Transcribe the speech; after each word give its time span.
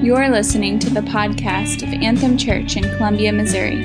You're 0.00 0.28
listening 0.28 0.78
to 0.78 0.90
the 0.90 1.00
podcast 1.00 1.82
of 1.82 1.88
Anthem 2.04 2.38
Church 2.38 2.76
in 2.76 2.84
Columbia, 2.84 3.32
Missouri. 3.32 3.82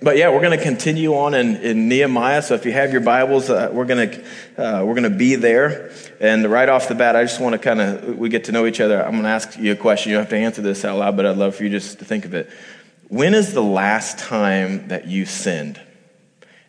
but 0.00 0.16
yeah, 0.16 0.30
we're 0.30 0.40
going 0.40 0.56
to 0.56 0.62
continue 0.62 1.14
on 1.14 1.34
in, 1.34 1.56
in, 1.56 1.88
Nehemiah. 1.88 2.42
So 2.42 2.54
if 2.54 2.64
you 2.64 2.72
have 2.72 2.92
your 2.92 3.00
Bibles, 3.00 3.50
uh, 3.50 3.70
we're 3.72 3.84
going 3.84 4.10
to 4.10 4.22
uh, 4.56 4.84
we're 4.84 4.94
going 4.94 5.10
to 5.10 5.16
be 5.16 5.34
there. 5.34 5.90
And 6.20 6.48
right 6.48 6.68
off 6.68 6.88
the 6.88 6.94
bat, 6.94 7.16
I 7.16 7.24
just 7.24 7.40
want 7.40 7.54
to 7.54 7.58
kind 7.58 7.80
of 7.80 8.18
we 8.18 8.28
get 8.28 8.44
to 8.44 8.52
know 8.52 8.66
each 8.66 8.80
other. 8.80 9.02
I'm 9.02 9.12
going 9.12 9.24
to 9.24 9.30
ask 9.30 9.58
you 9.58 9.72
a 9.72 9.76
question. 9.76 10.10
You 10.10 10.16
don't 10.16 10.24
have 10.24 10.30
to 10.30 10.36
answer 10.36 10.62
this 10.62 10.84
out 10.84 10.98
loud, 10.98 11.16
but 11.16 11.26
I'd 11.26 11.36
love 11.36 11.56
for 11.56 11.64
you 11.64 11.70
just 11.70 11.98
to 11.98 12.04
think 12.04 12.24
of 12.24 12.34
it. 12.34 12.48
When 13.08 13.34
is 13.34 13.54
the 13.54 13.62
last 13.62 14.18
time 14.18 14.88
that 14.88 15.06
you 15.08 15.24
sinned? 15.24 15.80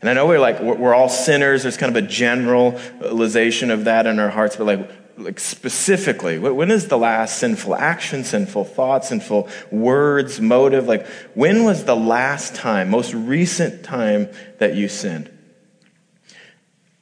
And 0.02 0.09
I 0.09 0.13
know 0.13 0.25
we're 0.27 0.39
like 0.39 0.61
we're 0.61 0.95
all 0.95 1.09
sinners. 1.09 1.63
There's 1.63 1.77
kind 1.77 1.95
of 1.95 2.03
a 2.03 2.07
generalization 2.07 3.69
of 3.69 3.85
that 3.85 4.07
in 4.07 4.17
our 4.17 4.30
hearts, 4.30 4.55
but 4.55 4.66
like 4.66 4.98
like 5.20 5.39
specifically 5.39 6.39
when 6.39 6.72
is 6.72 6.88
the 6.88 6.98
last 6.98 7.38
sinful 7.38 7.75
action 7.75 8.23
sinful 8.23 8.66
thought 8.66 9.06
sinful 9.06 9.50
words 9.70 10.39
motive? 10.39 10.88
Like 10.88 11.06
when 11.34 11.66
was 11.66 11.84
the 11.84 11.95
last 11.95 12.56
time 12.56 12.89
most 12.89 13.14
recent 13.14 13.84
time 13.84 14.30
that 14.59 14.75
you 14.75 14.88
sinned? 14.88 15.30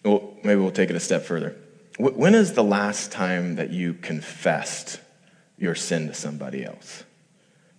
Well 0.03 0.33
maybe 0.43 0.59
we'll 0.59 0.71
take 0.71 0.89
it 0.89 0.95
a 0.95 0.99
step 0.99 1.23
further. 1.23 1.55
When 1.99 2.35
is 2.35 2.53
the 2.53 2.63
last 2.63 3.11
time 3.11 3.55
that 3.55 3.71
you 3.71 3.93
confessed 3.93 4.99
your 5.57 5.75
sin 5.75 6.07
to 6.07 6.13
somebody 6.13 6.63
else 6.63 7.03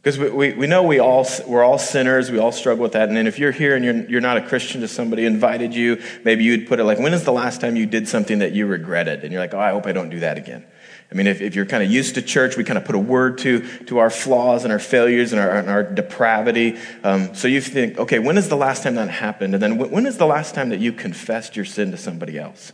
because 0.09 0.19
we, 0.19 0.31
we, 0.31 0.53
we, 0.55 0.67
know 0.67 0.85
we 0.85 1.01
all, 1.01 1.27
we're 1.47 1.63
all 1.63 1.77
sinners, 1.77 2.31
we 2.31 2.39
all 2.39 2.51
struggle 2.51 2.83
with 2.83 2.93
that. 2.93 3.09
And 3.09 3.17
then 3.17 3.27
if 3.27 3.39
you're 3.39 3.53
here 3.53 3.77
and 3.77 3.85
you're, 3.85 4.09
you're 4.09 4.21
not 4.23 4.39
a 4.39 4.41
Christian, 4.41 4.81
just 4.81 4.95
somebody 4.95 5.27
invited 5.27 5.75
you, 5.75 6.03
maybe 6.25 6.45
you'd 6.45 6.67
put 6.67 6.81
it 6.81 6.85
like, 6.85 6.99
when 6.99 7.13
is 7.13 7.25
the 7.25 7.33
last 7.33 7.61
time 7.61 7.77
you 7.77 7.85
did 7.85 8.09
something 8.09 8.39
that 8.39 8.53
you 8.53 8.65
regretted? 8.65 9.23
And 9.23 9.31
you're 9.31 9.43
like, 9.43 9.53
oh, 9.53 9.61
I 9.61 9.73
hope 9.73 9.85
I 9.85 9.93
don't 9.93 10.09
do 10.09 10.21
that 10.21 10.39
again. 10.39 10.65
I 11.13 11.15
mean, 11.15 11.27
if, 11.27 11.43
if 11.43 11.55
you're 11.55 11.67
kind 11.67 11.83
of 11.83 11.91
used 11.91 12.15
to 12.15 12.23
church, 12.23 12.57
we 12.57 12.65
kind 12.65 12.79
of 12.79 12.87
put 12.87 12.95
a 12.95 12.99
word 12.99 13.37
to, 13.41 13.61
to 13.85 13.99
our 13.99 14.09
flaws 14.09 14.65
and 14.65 14.73
our 14.73 14.79
failures 14.79 15.35
and 15.35 15.43
our, 15.43 15.51
and 15.51 15.69
our 15.69 15.83
depravity. 15.83 16.79
Um, 17.05 17.35
so 17.35 17.47
you 17.47 17.61
think, 17.61 17.99
okay, 17.99 18.19
when 18.19 18.39
is 18.39 18.49
the 18.49 18.57
last 18.57 18.85
time 18.85 18.95
that 18.95 19.11
happened? 19.11 19.53
And 19.53 19.63
then 19.63 19.77
when 19.77 20.07
is 20.07 20.17
the 20.17 20.27
last 20.27 20.55
time 20.55 20.71
that 20.71 20.81
you 20.81 20.91
confessed 20.95 21.55
your 21.55 21.67
sin 21.67 21.91
to 21.91 21.99
somebody 21.99 22.39
else? 22.39 22.73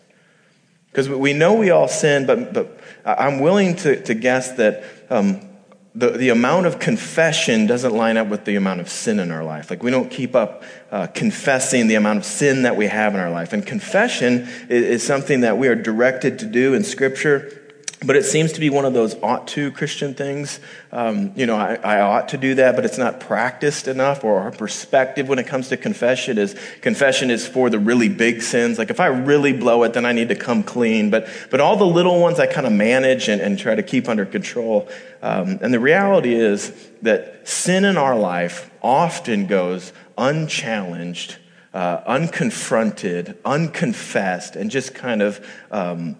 Because 0.92 1.08
we 1.08 1.32
know 1.32 1.54
we 1.54 1.70
all 1.70 1.88
sin, 1.88 2.26
but, 2.26 2.54
but 2.54 2.78
I'm 3.04 3.40
willing 3.40 3.74
to, 3.78 4.00
to 4.04 4.14
guess 4.14 4.52
that 4.52 4.84
um, 5.10 5.48
the, 5.94 6.10
the 6.10 6.30
amount 6.30 6.66
of 6.66 6.80
confession 6.80 7.66
doesn't 7.66 7.94
line 7.94 8.16
up 8.16 8.26
with 8.26 8.44
the 8.44 8.56
amount 8.56 8.80
of 8.80 8.88
sin 8.88 9.20
in 9.20 9.30
our 9.30 9.44
life. 9.44 9.70
Like, 9.70 9.82
we 9.82 9.92
don't 9.92 10.10
keep 10.10 10.34
up 10.34 10.64
uh, 10.90 11.06
confessing 11.06 11.86
the 11.86 11.94
amount 11.94 12.18
of 12.18 12.24
sin 12.24 12.62
that 12.62 12.76
we 12.76 12.86
have 12.86 13.14
in 13.14 13.20
our 13.20 13.30
life. 13.30 13.52
And 13.52 13.64
confession 13.64 14.48
is, 14.68 14.84
is 14.84 15.06
something 15.06 15.42
that 15.42 15.56
we 15.56 15.68
are 15.68 15.76
directed 15.76 16.40
to 16.40 16.46
do 16.46 16.74
in 16.74 16.82
Scripture. 16.82 17.60
But 18.06 18.16
it 18.16 18.24
seems 18.24 18.52
to 18.52 18.60
be 18.60 18.70
one 18.70 18.84
of 18.84 18.92
those 18.92 19.14
ought 19.22 19.48
to 19.48 19.70
Christian 19.72 20.14
things. 20.14 20.60
Um, 20.92 21.32
you 21.36 21.46
know, 21.46 21.56
I, 21.56 21.76
I, 21.76 22.00
ought 22.00 22.28
to 22.30 22.36
do 22.36 22.54
that, 22.56 22.76
but 22.76 22.84
it's 22.84 22.98
not 22.98 23.18
practiced 23.20 23.88
enough. 23.88 24.24
Or 24.24 24.40
our 24.40 24.50
perspective 24.50 25.28
when 25.28 25.38
it 25.38 25.46
comes 25.46 25.68
to 25.68 25.76
confession 25.76 26.36
is 26.38 26.54
confession 26.82 27.30
is 27.30 27.46
for 27.46 27.70
the 27.70 27.78
really 27.78 28.08
big 28.08 28.42
sins. 28.42 28.78
Like 28.78 28.90
if 28.90 29.00
I 29.00 29.06
really 29.06 29.52
blow 29.52 29.82
it, 29.84 29.94
then 29.94 30.04
I 30.04 30.12
need 30.12 30.28
to 30.28 30.34
come 30.34 30.62
clean. 30.62 31.10
But 31.10 31.28
but 31.50 31.60
all 31.60 31.76
the 31.76 31.86
little 31.86 32.20
ones 32.20 32.38
I 32.38 32.46
kind 32.46 32.66
of 32.66 32.72
manage 32.72 33.28
and, 33.28 33.40
and, 33.40 33.58
try 33.58 33.74
to 33.74 33.82
keep 33.82 34.08
under 34.08 34.26
control. 34.26 34.88
Um, 35.22 35.58
and 35.62 35.72
the 35.72 35.80
reality 35.80 36.34
is 36.34 36.72
that 37.02 37.48
sin 37.48 37.84
in 37.84 37.96
our 37.96 38.18
life 38.18 38.70
often 38.82 39.46
goes 39.46 39.92
unchallenged, 40.18 41.38
uh, 41.72 42.00
unconfronted, 42.02 43.36
unconfessed, 43.44 44.56
and 44.56 44.70
just 44.70 44.94
kind 44.94 45.22
of 45.22 45.46
um, 45.70 46.16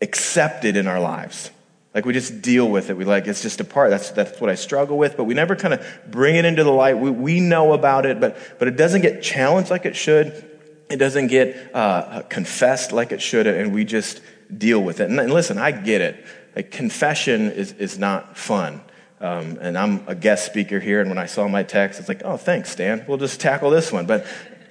accepted 0.00 0.76
in 0.76 0.86
our 0.86 1.00
lives. 1.00 1.50
Like 1.94 2.04
we 2.04 2.12
just 2.12 2.42
deal 2.42 2.68
with 2.68 2.90
it. 2.90 2.96
We 2.96 3.06
like, 3.06 3.26
it's 3.26 3.40
just 3.40 3.60
a 3.60 3.64
part. 3.64 3.88
That's, 3.88 4.10
that's 4.10 4.38
what 4.38 4.50
I 4.50 4.54
struggle 4.54 4.98
with, 4.98 5.16
but 5.16 5.24
we 5.24 5.32
never 5.32 5.56
kind 5.56 5.72
of 5.72 5.86
bring 6.06 6.36
it 6.36 6.44
into 6.44 6.62
the 6.62 6.70
light. 6.70 6.98
We, 6.98 7.10
we 7.10 7.40
know 7.40 7.72
about 7.72 8.04
it, 8.04 8.20
but, 8.20 8.36
but 8.58 8.68
it 8.68 8.76
doesn't 8.76 9.00
get 9.00 9.22
challenged 9.22 9.70
like 9.70 9.86
it 9.86 9.96
should. 9.96 10.44
It 10.90 10.98
doesn't 10.98 11.28
get 11.28 11.74
uh, 11.74 12.20
confessed 12.28 12.92
like 12.92 13.12
it 13.12 13.22
should, 13.22 13.46
and 13.46 13.72
we 13.72 13.86
just 13.86 14.20
deal 14.56 14.78
with 14.78 15.00
it. 15.00 15.08
And, 15.08 15.18
and 15.18 15.32
listen, 15.32 15.56
I 15.56 15.72
get 15.72 16.02
it. 16.02 16.22
Like 16.54 16.70
confession 16.70 17.50
is, 17.50 17.72
is 17.72 17.98
not 17.98 18.36
fun. 18.36 18.82
Um, 19.18 19.58
and 19.62 19.78
I'm 19.78 20.06
a 20.06 20.14
guest 20.14 20.44
speaker 20.44 20.78
here, 20.78 21.00
and 21.00 21.08
when 21.08 21.18
I 21.18 21.26
saw 21.26 21.48
my 21.48 21.62
text, 21.62 21.98
it's 21.98 22.10
like, 22.10 22.20
oh, 22.24 22.36
thanks, 22.36 22.70
Stan. 22.70 23.06
We'll 23.08 23.16
just 23.16 23.40
tackle 23.40 23.70
this 23.70 23.90
one. 23.90 24.04
But 24.04 24.26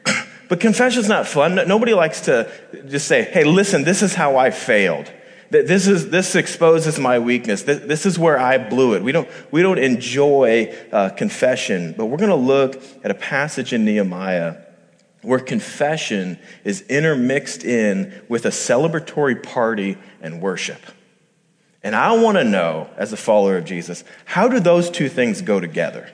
but 0.47 0.59
confession's 0.59 1.09
not 1.09 1.28
fun. 1.28 1.56
Nobody 1.68 1.96
likes 1.96 2.22
to 2.22 2.52
just 2.88 3.07
say, 3.07 3.24
hey, 3.24 3.44
listen, 3.44 3.84
this 3.84 4.03
is 4.03 4.13
how 4.13 4.38
I 4.38 4.52
failed. 4.52 5.12
This, 5.50 5.88
is, 5.88 6.09
this 6.09 6.35
exposes 6.35 7.00
my 7.00 7.19
weakness. 7.19 7.63
This, 7.63 7.79
this 7.79 8.06
is 8.06 8.17
where 8.17 8.39
I 8.39 8.57
blew 8.57 8.95
it. 8.95 9.03
We 9.03 9.11
don't, 9.11 9.28
we 9.51 9.61
don't 9.61 9.78
enjoy 9.78 10.75
uh, 10.91 11.09
confession, 11.09 11.94
but 11.95 12.06
we're 12.06 12.17
going 12.17 12.29
to 12.29 12.35
look 12.35 12.81
at 13.03 13.11
a 13.11 13.16
passage 13.16 13.72
in 13.72 13.85
Nehemiah 13.85 14.57
where 15.22 15.39
confession 15.39 16.39
is 16.63 16.81
intermixed 16.81 17.63
in 17.63 18.22
with 18.29 18.45
a 18.45 18.50
celebratory 18.50 19.41
party 19.41 19.97
and 20.22 20.41
worship. 20.41 20.81
And 21.83 21.95
I 21.95 22.16
want 22.16 22.38
to 22.38 22.44
know, 22.44 22.89
as 22.97 23.13
a 23.13 23.17
follower 23.17 23.57
of 23.57 23.66
Jesus, 23.66 24.03
how 24.25 24.47
do 24.47 24.59
those 24.59 24.89
two 24.89 25.09
things 25.09 25.41
go 25.41 25.59
together? 25.59 26.12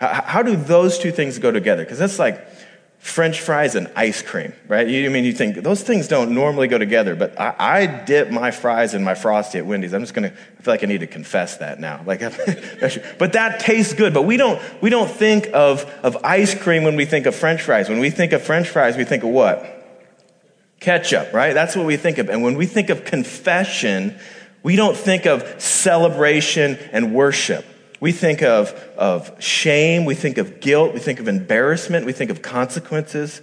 How, 0.00 0.22
how 0.22 0.42
do 0.42 0.56
those 0.56 0.98
two 0.98 1.10
things 1.10 1.38
go 1.38 1.50
together? 1.50 1.84
Because 1.84 1.98
that's 1.98 2.18
like, 2.18 2.46
French 2.98 3.40
fries 3.40 3.76
and 3.76 3.88
ice 3.94 4.22
cream, 4.22 4.52
right? 4.66 4.86
You, 4.86 5.06
I 5.06 5.08
mean, 5.08 5.24
you 5.24 5.32
think 5.32 5.56
those 5.58 5.82
things 5.82 6.08
don't 6.08 6.32
normally 6.32 6.66
go 6.66 6.78
together, 6.78 7.14
but 7.14 7.38
I, 7.40 7.54
I 7.58 7.86
dip 7.86 8.30
my 8.30 8.50
fries 8.50 8.92
in 8.92 9.04
my 9.04 9.14
frosty 9.14 9.58
at 9.58 9.66
Wendy's. 9.66 9.94
I'm 9.94 10.00
just 10.02 10.14
gonna, 10.14 10.32
I 10.58 10.62
feel 10.62 10.74
like 10.74 10.82
I 10.82 10.86
need 10.86 11.00
to 11.00 11.06
confess 11.06 11.58
that 11.58 11.78
now. 11.78 12.02
Like, 12.04 12.20
but 13.18 13.34
that 13.34 13.60
tastes 13.60 13.94
good. 13.94 14.12
But 14.12 14.22
we 14.22 14.36
don't, 14.36 14.60
we 14.82 14.90
don't 14.90 15.10
think 15.10 15.48
of, 15.54 15.84
of 16.02 16.24
ice 16.24 16.60
cream 16.60 16.82
when 16.82 16.96
we 16.96 17.04
think 17.04 17.26
of 17.26 17.36
French 17.36 17.62
fries. 17.62 17.88
When 17.88 18.00
we 18.00 18.10
think 18.10 18.32
of 18.32 18.42
French 18.42 18.68
fries, 18.68 18.96
we 18.96 19.04
think 19.04 19.22
of 19.22 19.30
what? 19.30 19.64
Ketchup, 20.80 21.32
right? 21.32 21.54
That's 21.54 21.76
what 21.76 21.86
we 21.86 21.96
think 21.96 22.18
of. 22.18 22.28
And 22.28 22.42
when 22.42 22.56
we 22.56 22.66
think 22.66 22.90
of 22.90 23.04
confession, 23.04 24.18
we 24.64 24.74
don't 24.74 24.96
think 24.96 25.24
of 25.24 25.60
celebration 25.62 26.76
and 26.92 27.14
worship. 27.14 27.64
We 28.00 28.12
think 28.12 28.42
of, 28.42 28.72
of 28.96 29.42
shame, 29.42 30.04
we 30.04 30.14
think 30.14 30.38
of 30.38 30.60
guilt, 30.60 30.94
we 30.94 31.00
think 31.00 31.20
of 31.20 31.28
embarrassment, 31.28 32.06
we 32.06 32.12
think 32.12 32.30
of 32.30 32.42
consequences. 32.42 33.40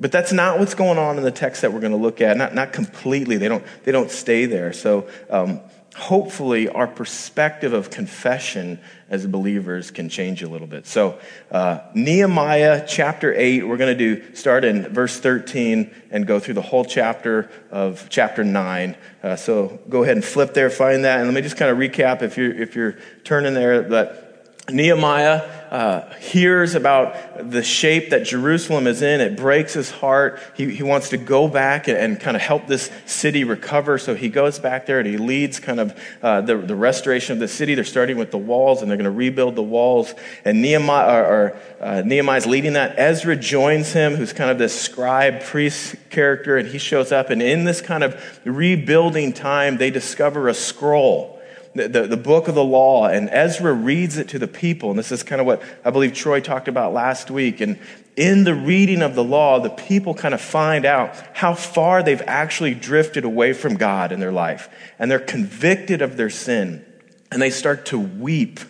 But 0.00 0.10
that's 0.10 0.32
not 0.32 0.58
what's 0.58 0.74
going 0.74 0.98
on 0.98 1.18
in 1.18 1.22
the 1.22 1.30
text 1.30 1.62
that 1.62 1.72
we're 1.72 1.80
going 1.80 1.92
to 1.92 1.98
look 1.98 2.20
at. 2.20 2.36
Not, 2.36 2.54
not 2.54 2.72
completely. 2.72 3.36
They 3.36 3.48
don't, 3.48 3.64
they 3.84 3.92
don't 3.92 4.10
stay 4.10 4.46
there. 4.46 4.72
So 4.72 5.08
um, 5.30 5.60
hopefully 5.94 6.68
our 6.68 6.86
perspective 6.86 7.72
of 7.72 7.90
confession 7.90 8.78
as 9.10 9.26
believers 9.26 9.90
can 9.90 10.08
change 10.08 10.42
a 10.42 10.48
little 10.48 10.66
bit. 10.66 10.86
So, 10.86 11.18
uh, 11.50 11.80
Nehemiah 11.94 12.86
chapter 12.88 13.34
8, 13.34 13.68
we're 13.68 13.76
going 13.76 13.96
to 13.96 14.16
do 14.16 14.34
start 14.34 14.64
in 14.64 14.88
verse 14.88 15.20
13 15.20 15.94
and 16.10 16.26
go 16.26 16.40
through 16.40 16.54
the 16.54 16.62
whole 16.62 16.84
chapter 16.84 17.50
of 17.70 18.06
chapter 18.08 18.42
9. 18.42 18.96
Uh, 19.22 19.36
so, 19.36 19.80
go 19.90 20.02
ahead 20.02 20.16
and 20.16 20.24
flip 20.24 20.54
there, 20.54 20.70
find 20.70 21.04
that. 21.04 21.18
And 21.18 21.26
let 21.26 21.34
me 21.34 21.42
just 21.42 21.58
kind 21.58 21.70
of 21.70 21.76
recap 21.76 22.22
if 22.22 22.38
you're, 22.38 22.54
if 22.54 22.74
you're 22.74 22.96
turning 23.24 23.52
there 23.52 23.82
that 23.82 24.21
Nehemiah 24.70 25.50
uh, 25.72 26.08
hears 26.20 26.76
about 26.76 27.50
the 27.50 27.64
shape 27.64 28.10
that 28.10 28.24
Jerusalem 28.24 28.86
is 28.86 29.02
in. 29.02 29.20
It 29.20 29.36
breaks 29.36 29.72
his 29.72 29.90
heart. 29.90 30.38
He, 30.54 30.72
he 30.72 30.84
wants 30.84 31.08
to 31.08 31.16
go 31.16 31.48
back 31.48 31.88
and, 31.88 31.98
and, 31.98 32.20
kind 32.20 32.36
of 32.36 32.42
help 32.42 32.68
this 32.68 32.88
city 33.04 33.42
recover. 33.42 33.98
So 33.98 34.14
he 34.14 34.28
goes 34.28 34.60
back 34.60 34.86
there 34.86 35.00
and 35.00 35.08
he 35.08 35.16
leads 35.16 35.58
kind 35.58 35.80
of 35.80 35.98
uh, 36.22 36.42
the, 36.42 36.58
the 36.58 36.76
restoration 36.76 37.32
of 37.32 37.38
the 37.40 37.48
city. 37.48 37.74
They're 37.74 37.84
starting 37.84 38.18
with 38.18 38.30
the 38.30 38.38
walls 38.38 38.82
and 38.82 38.90
they're 38.90 38.98
going 38.98 39.06
to 39.06 39.10
rebuild 39.10 39.56
the 39.56 39.62
walls. 39.62 40.14
And 40.44 40.62
Nehemiah, 40.62 41.22
or, 41.22 41.56
uh, 41.80 42.02
Nehemiah's 42.04 42.46
leading 42.46 42.74
that. 42.74 42.96
Ezra 42.98 43.34
joins 43.34 43.92
him, 43.92 44.14
who's 44.14 44.32
kind 44.32 44.50
of 44.50 44.58
this 44.58 44.78
scribe 44.78 45.42
priest 45.42 45.96
character, 46.10 46.56
and 46.56 46.68
he 46.68 46.78
shows 46.78 47.10
up. 47.10 47.30
And 47.30 47.42
in 47.42 47.64
this 47.64 47.80
kind 47.80 48.04
of 48.04 48.40
rebuilding 48.44 49.32
time, 49.32 49.78
they 49.78 49.90
discover 49.90 50.48
a 50.48 50.54
scroll 50.54 51.31
the, 51.74 52.06
the, 52.06 52.16
book 52.16 52.48
of 52.48 52.54
the 52.54 52.64
law, 52.64 53.06
and 53.06 53.30
Ezra 53.30 53.72
reads 53.72 54.18
it 54.18 54.28
to 54.28 54.38
the 54.38 54.46
people. 54.46 54.90
And 54.90 54.98
this 54.98 55.10
is 55.10 55.22
kind 55.22 55.40
of 55.40 55.46
what 55.46 55.62
I 55.84 55.90
believe 55.90 56.12
Troy 56.12 56.40
talked 56.40 56.68
about 56.68 56.92
last 56.92 57.30
week. 57.30 57.60
And 57.60 57.78
in 58.14 58.44
the 58.44 58.54
reading 58.54 59.00
of 59.00 59.14
the 59.14 59.24
law, 59.24 59.58
the 59.58 59.70
people 59.70 60.14
kind 60.14 60.34
of 60.34 60.40
find 60.40 60.84
out 60.84 61.14
how 61.32 61.54
far 61.54 62.02
they've 62.02 62.22
actually 62.26 62.74
drifted 62.74 63.24
away 63.24 63.54
from 63.54 63.76
God 63.76 64.12
in 64.12 64.20
their 64.20 64.32
life. 64.32 64.68
And 64.98 65.10
they're 65.10 65.18
convicted 65.18 66.02
of 66.02 66.18
their 66.18 66.30
sin. 66.30 66.84
And 67.30 67.40
they 67.40 67.50
start 67.50 67.86
to 67.86 67.98
weep. 67.98 68.60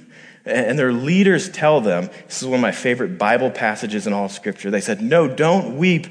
And 0.45 0.79
their 0.79 0.93
leaders 0.93 1.49
tell 1.49 1.81
them 1.81 2.09
this 2.27 2.41
is 2.41 2.47
one 2.47 2.57
of 2.57 2.61
my 2.61 2.73
favorite 2.73 3.19
Bible 3.19 3.51
passages 3.51 4.07
in 4.07 4.13
all 4.13 4.29
scripture. 4.29 4.71
They 4.71 4.81
said, 4.81 5.01
No, 5.01 5.27
don't 5.27 5.77
weep 5.77 6.07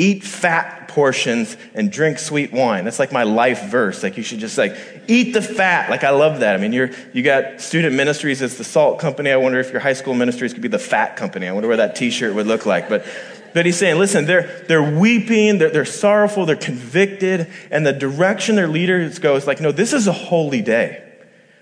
eat 0.00 0.24
fat 0.24 0.88
portions 0.88 1.56
and 1.74 1.92
drink 1.92 2.18
sweet 2.18 2.52
wine. 2.52 2.84
That's 2.84 2.98
like 2.98 3.12
my 3.12 3.24
life 3.24 3.64
verse. 3.64 4.02
Like 4.02 4.16
you 4.16 4.22
should 4.22 4.38
just 4.38 4.56
like 4.56 4.76
eat 5.06 5.32
the 5.32 5.42
fat. 5.42 5.90
Like 5.90 6.04
I 6.04 6.10
love 6.10 6.40
that. 6.40 6.54
I 6.54 6.58
mean, 6.58 6.72
you're, 6.72 6.90
you 7.12 7.22
got 7.22 7.60
student 7.60 7.94
ministries. 7.94 8.40
It's 8.40 8.56
the 8.56 8.64
salt 8.64 8.98
company. 8.98 9.30
I 9.30 9.36
wonder 9.36 9.60
if 9.60 9.70
your 9.70 9.80
high 9.80 9.92
school 9.92 10.14
ministries 10.14 10.52
could 10.52 10.62
be 10.62 10.68
the 10.68 10.78
fat 10.78 11.16
company. 11.16 11.46
I 11.46 11.52
wonder 11.52 11.68
what 11.68 11.76
that 11.76 11.96
t-shirt 11.96 12.34
would 12.34 12.46
look 12.46 12.64
like. 12.64 12.88
But, 12.88 13.04
but 13.52 13.66
he's 13.66 13.76
saying, 13.76 13.98
listen, 13.98 14.24
they're, 14.24 14.64
they're 14.68 14.98
weeping, 14.98 15.58
they're, 15.58 15.70
they're 15.70 15.84
sorrowful, 15.84 16.46
they're 16.46 16.56
convicted, 16.56 17.48
and 17.70 17.84
the 17.84 17.92
direction 17.92 18.56
their 18.56 18.68
leaders 18.68 19.18
go 19.18 19.36
is 19.36 19.46
like, 19.46 19.60
no, 19.60 19.72
this 19.72 19.92
is 19.92 20.06
a 20.06 20.12
holy 20.12 20.62
day. 20.62 21.09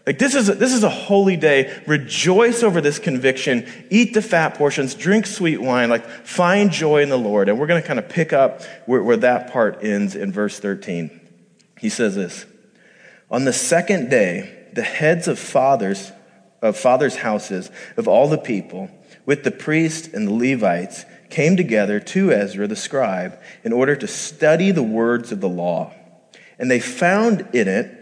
Like, 0.09 0.19
this 0.19 0.35
is, 0.35 0.49
a, 0.49 0.55
this 0.55 0.73
is 0.73 0.85
a 0.85 0.89
holy 0.89 1.37
day. 1.37 1.83
Rejoice 1.87 2.63
over 2.63 2.81
this 2.81 2.99
conviction. 2.99 3.67
Eat 3.91 4.15
the 4.15 4.23
fat 4.23 4.55
portions. 4.55 4.95
Drink 4.95 5.27
sweet 5.27 5.61
wine. 5.61 5.91
Like, 5.91 6.09
find 6.25 6.71
joy 6.71 7.03
in 7.03 7.11
the 7.11 7.19
Lord. 7.19 7.51
And 7.51 7.59
we're 7.59 7.67
going 7.67 7.83
to 7.83 7.87
kind 7.87 7.99
of 7.99 8.09
pick 8.09 8.33
up 8.33 8.63
where, 8.87 9.03
where 9.03 9.19
that 9.19 9.53
part 9.53 9.85
ends 9.85 10.17
in 10.17 10.33
verse 10.33 10.59
13. 10.59 11.11
He 11.79 11.91
says 11.91 12.15
this 12.15 12.47
On 13.31 13.45
the 13.45 13.53
second 13.53 14.09
day, 14.09 14.71
the 14.73 14.83
heads 14.83 15.29
of 15.29 15.39
fathers, 15.39 16.11
of 16.63 16.79
fathers' 16.79 17.17
houses, 17.17 17.71
of 17.99 18.09
all 18.09 18.29
the 18.29 18.39
people, 18.39 18.89
with 19.27 19.45
the 19.45 19.51
priests 19.51 20.09
and 20.09 20.27
the 20.27 20.33
Levites, 20.33 21.05
came 21.29 21.55
together 21.55 22.01
to 22.01 22.33
Ezra 22.33 22.67
the 22.67 22.77
scribe 22.77 23.39
in 23.63 23.75
order 23.75 23.95
to 23.95 24.07
study 24.07 24.71
the 24.71 24.83
words 24.83 25.33
of 25.33 25.43
the 25.43 25.51
law. 25.51 25.93
And 26.59 26.71
they 26.71 26.81
found 26.81 27.47
in 27.53 27.69
it 27.69 27.98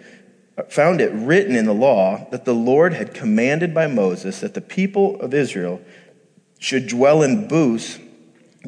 found 0.68 1.00
it 1.00 1.12
written 1.12 1.54
in 1.54 1.66
the 1.66 1.74
law 1.74 2.26
that 2.30 2.44
the 2.44 2.54
Lord 2.54 2.94
had 2.94 3.14
commanded 3.14 3.74
by 3.74 3.86
Moses 3.86 4.40
that 4.40 4.54
the 4.54 4.60
people 4.60 5.20
of 5.20 5.34
Israel 5.34 5.80
should 6.58 6.88
dwell 6.88 7.22
in 7.22 7.46
booths 7.46 7.98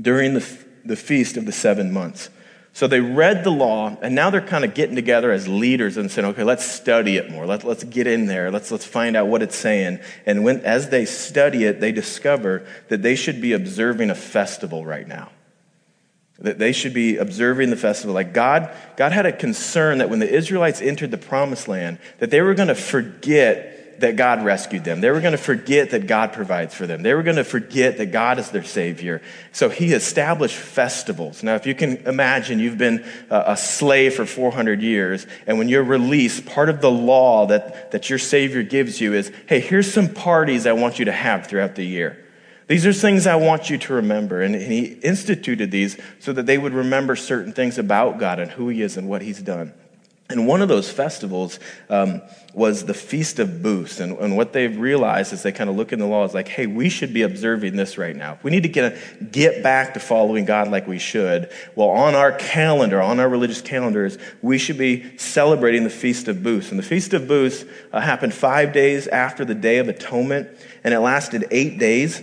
during 0.01 0.35
the, 0.35 0.59
the 0.85 0.97
feast 0.97 1.37
of 1.37 1.47
the 1.47 1.53
seven 1.53 1.93
months. 1.93 2.29
So 2.75 2.87
they 2.87 3.01
read 3.01 3.43
the 3.43 3.51
law, 3.51 3.97
and 4.03 4.15
now 4.15 4.31
they're 4.31 4.41
kind 4.41 4.65
of 4.65 4.75
getting 4.75 4.95
together 4.95 5.33
as 5.33 5.49
leaders 5.49 5.97
and 5.97 6.11
saying, 6.11 6.29
okay, 6.29 6.45
let's 6.45 6.65
study 6.65 7.17
it 7.17 7.31
more. 7.31 7.47
Let, 7.47 7.65
let's 7.65 7.83
get 7.83 8.07
in 8.07 8.27
there. 8.27 8.51
Let's, 8.51 8.71
let's 8.71 8.85
find 8.85 9.17
out 9.17 9.27
what 9.27 9.43
it's 9.43 9.57
saying. 9.57 9.99
And 10.27 10.45
when, 10.45 10.61
as 10.61 10.91
they 10.91 11.07
study 11.07 11.65
it, 11.65 11.81
they 11.81 11.91
discover 11.91 12.67
that 12.89 13.03
they 13.03 13.17
should 13.17 13.41
be 13.41 13.53
observing 13.53 14.11
a 14.11 14.15
festival 14.15 14.85
right 14.85 15.09
now 15.09 15.31
that 16.41 16.59
they 16.59 16.73
should 16.73 16.95
be 16.95 17.17
observing 17.17 17.71
the 17.71 17.77
festival. 17.77 18.15
Like 18.15 18.33
god 18.33 18.75
god 18.97 19.13
had 19.13 19.27
a 19.27 19.33
concern 19.33 19.99
that 19.99 20.11
when 20.11 20.19
the 20.19 20.33
israelites 20.33 20.81
entered 20.81 21.11
the 21.11 21.19
promised 21.19 21.69
land 21.69 21.99
that 22.19 22.31
they 22.31 22.41
were 22.41 22.55
going 22.55 22.69
to 22.69 22.75
forget 22.75 24.01
that 24.01 24.15
god 24.15 24.45
rescued 24.45 24.85
them. 24.85 25.01
They 25.01 25.11
were 25.11 25.21
going 25.21 25.33
to 25.33 25.39
forget 25.39 25.91
that 25.91 26.07
god 26.07 26.33
provides 26.33 26.73
for 26.73 26.87
them. 26.87 27.03
They 27.03 27.15
were 27.15 27.25
going 27.25 27.37
to 27.37 27.45
forget 27.45 27.99
that 27.99 28.13
god 28.13 28.39
is 28.39 28.51
their 28.51 28.63
savior. 28.63 29.21
So 29.51 29.69
he 29.69 29.93
established 29.93 30.55
festivals. 30.55 31.43
Now 31.43 31.57
if 31.57 31.67
you 31.67 31.75
can 31.75 31.97
imagine 32.07 32.61
you've 32.61 32.79
been 32.79 33.05
a 33.31 33.57
slave 33.57 34.15
for 34.15 34.25
400 34.25 34.81
years 34.81 35.27
and 35.49 35.59
when 35.59 35.69
you're 35.69 35.83
released 35.83 36.47
part 36.47 36.69
of 36.69 36.81
the 36.81 36.91
law 36.91 37.47
that, 37.47 37.91
that 37.91 38.09
your 38.09 38.21
savior 38.21 38.63
gives 38.63 39.01
you 39.01 39.15
is 39.15 39.33
hey 39.49 39.59
here's 39.59 39.93
some 39.93 40.09
parties 40.09 40.67
i 40.67 40.73
want 40.73 40.99
you 40.99 41.07
to 41.07 41.13
have 41.13 41.47
throughout 41.47 41.75
the 41.75 41.85
year 41.85 42.25
these 42.69 42.87
are 42.87 42.93
things 42.93 43.27
I 43.27 43.37
want 43.37 43.71
you 43.71 43.79
to 43.79 43.95
remember. 43.95 44.43
And 44.43 44.55
he 44.55 44.85
instituted 45.03 45.71
these 45.71 45.99
so 46.21 46.33
that 46.35 46.47
they 46.47 46.59
would 46.59 46.75
remember 46.75 47.17
certain 47.17 47.53
things 47.53 47.79
about 47.79 48.19
God 48.19 48.39
and 48.39 48.51
who 48.51 48.69
he 48.69 48.83
is 48.83 48.97
and 48.97 49.09
what 49.09 49.23
he's 49.23 49.43
done. 49.43 49.73
And 50.31 50.47
one 50.47 50.61
of 50.61 50.69
those 50.69 50.91
festivals 50.91 51.59
um, 51.89 52.21
was 52.53 52.85
the 52.85 52.93
Feast 52.93 53.39
of 53.39 53.63
Booths. 53.63 53.99
And, 53.99 54.19
and, 54.19 54.37
what 54.37 54.53
they've 54.53 54.77
realized 54.77 55.33
as 55.33 55.43
they 55.43 55.53
kind 55.53 55.71
of 55.71 55.77
look 55.77 55.91
in 55.91 55.99
the 55.99 56.07
law 56.07 56.23
is 56.27 56.35
like, 56.35 56.49
hey, 56.49 56.67
we 56.67 56.91
should 56.91 57.15
be 57.15 57.23
observing 57.23 57.77
this 57.77 57.97
right 57.97 58.15
now. 58.15 58.39
We 58.43 58.51
need 58.51 58.65
to 58.65 58.69
get, 58.69 59.33
get 59.33 59.63
back 59.63 59.95
to 59.95 60.01
following 60.01 60.45
God 60.45 60.69
like 60.69 60.87
we 60.87 60.99
should. 60.99 61.51
Well, 61.75 61.89
on 61.89 62.15
our 62.15 62.33
calendar, 62.33 63.01
on 63.01 63.19
our 63.21 63.29
religious 63.29 63.63
calendars, 63.63 64.19
we 64.43 64.59
should 64.59 64.77
be 64.77 65.17
celebrating 65.17 65.85
the 65.85 65.91
Feast 65.91 66.29
of 66.29 66.43
Booths. 66.43 66.69
And 66.69 66.79
the 66.79 66.83
Feast 66.85 67.15
of 67.15 67.27
Booths 67.27 67.65
uh, 67.91 68.01
happened 68.01 68.35
five 68.35 68.75
days 68.75 69.07
after 69.07 69.47
the 69.47 69.55
Day 69.55 69.79
of 69.79 69.89
Atonement, 69.89 70.51
and 70.85 70.93
it 70.93 71.01
lasted 71.01 71.47
eight 71.51 71.79
days 71.79 72.23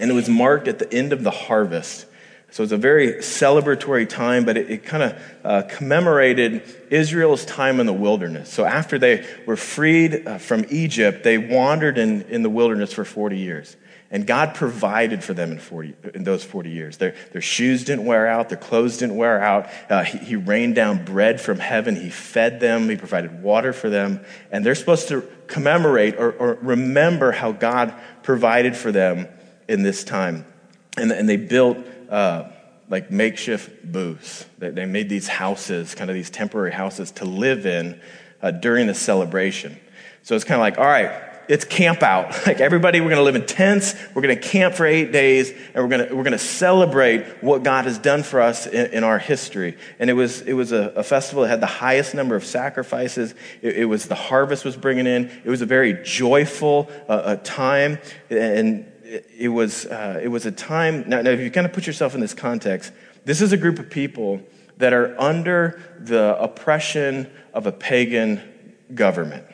and 0.00 0.10
it 0.10 0.14
was 0.14 0.28
marked 0.28 0.66
at 0.66 0.78
the 0.78 0.92
end 0.92 1.12
of 1.12 1.22
the 1.22 1.30
harvest. 1.30 2.06
So 2.52 2.64
it's 2.64 2.72
a 2.72 2.76
very 2.76 3.14
celebratory 3.14 4.08
time, 4.08 4.44
but 4.44 4.56
it, 4.56 4.70
it 4.70 4.84
kind 4.84 5.04
of 5.04 5.22
uh, 5.44 5.62
commemorated 5.68 6.62
Israel's 6.90 7.44
time 7.44 7.78
in 7.78 7.86
the 7.86 7.92
wilderness. 7.92 8.52
So 8.52 8.64
after 8.64 8.98
they 8.98 9.24
were 9.46 9.56
freed 9.56 10.26
uh, 10.26 10.38
from 10.38 10.64
Egypt, 10.68 11.22
they 11.22 11.38
wandered 11.38 11.96
in, 11.96 12.22
in 12.22 12.42
the 12.42 12.50
wilderness 12.50 12.92
for 12.92 13.04
40 13.04 13.38
years. 13.38 13.76
And 14.12 14.26
God 14.26 14.56
provided 14.56 15.22
for 15.22 15.34
them 15.34 15.52
in, 15.52 15.60
40, 15.60 15.94
in 16.14 16.24
those 16.24 16.42
40 16.42 16.70
years. 16.70 16.96
Their, 16.96 17.14
their 17.30 17.40
shoes 17.40 17.84
didn't 17.84 18.04
wear 18.06 18.26
out, 18.26 18.48
their 18.48 18.58
clothes 18.58 18.98
didn't 18.98 19.16
wear 19.16 19.40
out. 19.40 19.68
Uh, 19.88 20.02
he, 20.02 20.18
he 20.18 20.36
rained 20.36 20.74
down 20.74 21.04
bread 21.04 21.40
from 21.40 21.60
heaven, 21.60 21.94
He 21.94 22.10
fed 22.10 22.58
them, 22.58 22.88
He 22.88 22.96
provided 22.96 23.44
water 23.44 23.72
for 23.72 23.88
them. 23.88 24.24
And 24.50 24.66
they're 24.66 24.74
supposed 24.74 25.06
to 25.08 25.22
commemorate 25.46 26.16
or, 26.16 26.32
or 26.32 26.58
remember 26.60 27.30
how 27.30 27.52
God 27.52 27.94
provided 28.24 28.76
for 28.76 28.90
them 28.90 29.28
in 29.70 29.82
this 29.82 30.04
time. 30.04 30.44
And, 30.96 31.12
and 31.12 31.28
they 31.28 31.36
built 31.36 31.78
uh, 32.10 32.50
like 32.88 33.10
makeshift 33.10 33.90
booths. 33.90 34.44
They, 34.58 34.70
they, 34.70 34.84
made 34.84 35.08
these 35.08 35.28
houses, 35.28 35.94
kind 35.94 36.10
of 36.10 36.14
these 36.14 36.28
temporary 36.28 36.72
houses 36.72 37.12
to 37.12 37.24
live 37.24 37.64
in 37.64 38.00
uh, 38.42 38.50
during 38.50 38.88
the 38.88 38.94
celebration. 38.94 39.78
So 40.24 40.34
it's 40.34 40.44
kind 40.44 40.60
of 40.60 40.62
like, 40.62 40.78
all 40.78 40.84
right, 40.84 41.30
it's 41.48 41.64
camp 41.64 42.02
out. 42.02 42.36
Like 42.50 42.60
everybody, 42.60 43.00
we're 43.00 43.10
going 43.10 43.18
to 43.18 43.24
live 43.24 43.36
in 43.36 43.46
tents. 43.46 43.94
We're 44.12 44.22
going 44.22 44.34
to 44.34 44.42
camp 44.42 44.74
for 44.74 44.84
eight 44.84 45.12
days, 45.12 45.50
and 45.50 45.76
we're 45.76 45.88
going 45.88 46.08
to 46.08 46.16
we're 46.16 46.24
going 46.24 46.32
to 46.32 46.38
celebrate 46.38 47.24
what 47.42 47.62
God 47.62 47.84
has 47.84 47.98
done 47.98 48.24
for 48.24 48.40
us 48.40 48.66
in, 48.66 48.92
in 48.92 49.04
our 49.04 49.18
history. 49.18 49.76
And 50.00 50.10
it 50.10 50.14
was 50.14 50.40
it 50.40 50.54
was 50.54 50.72
a, 50.72 50.92
a, 50.96 51.04
festival 51.04 51.42
that 51.42 51.50
had 51.50 51.60
the 51.60 51.66
highest 51.66 52.14
number 52.14 52.34
of 52.34 52.44
sacrifices. 52.44 53.34
It, 53.62 53.76
it, 53.76 53.84
was 53.84 54.06
the 54.06 54.16
harvest 54.16 54.64
was 54.64 54.76
bringing 54.76 55.06
in. 55.06 55.30
It 55.44 55.50
was 55.50 55.62
a 55.62 55.66
very 55.66 56.02
joyful 56.02 56.90
uh, 57.08 57.36
time, 57.36 57.98
and 58.30 58.89
it, 59.10 59.48
was, 59.48 59.86
uh, 59.86 60.20
it 60.22 60.28
was 60.28 60.46
a 60.46 60.52
time. 60.52 61.04
Now, 61.08 61.20
now, 61.22 61.30
if 61.30 61.40
you 61.40 61.50
kind 61.50 61.66
of 61.66 61.72
put 61.72 61.86
yourself 61.86 62.14
in 62.14 62.20
this 62.20 62.34
context, 62.34 62.92
this 63.24 63.40
is 63.40 63.52
a 63.52 63.56
group 63.56 63.78
of 63.78 63.90
people 63.90 64.40
that 64.78 64.92
are 64.92 65.18
under 65.20 65.80
the 65.98 66.36
oppression 66.40 67.30
of 67.52 67.66
a 67.66 67.72
pagan 67.72 68.40
government. 68.94 69.44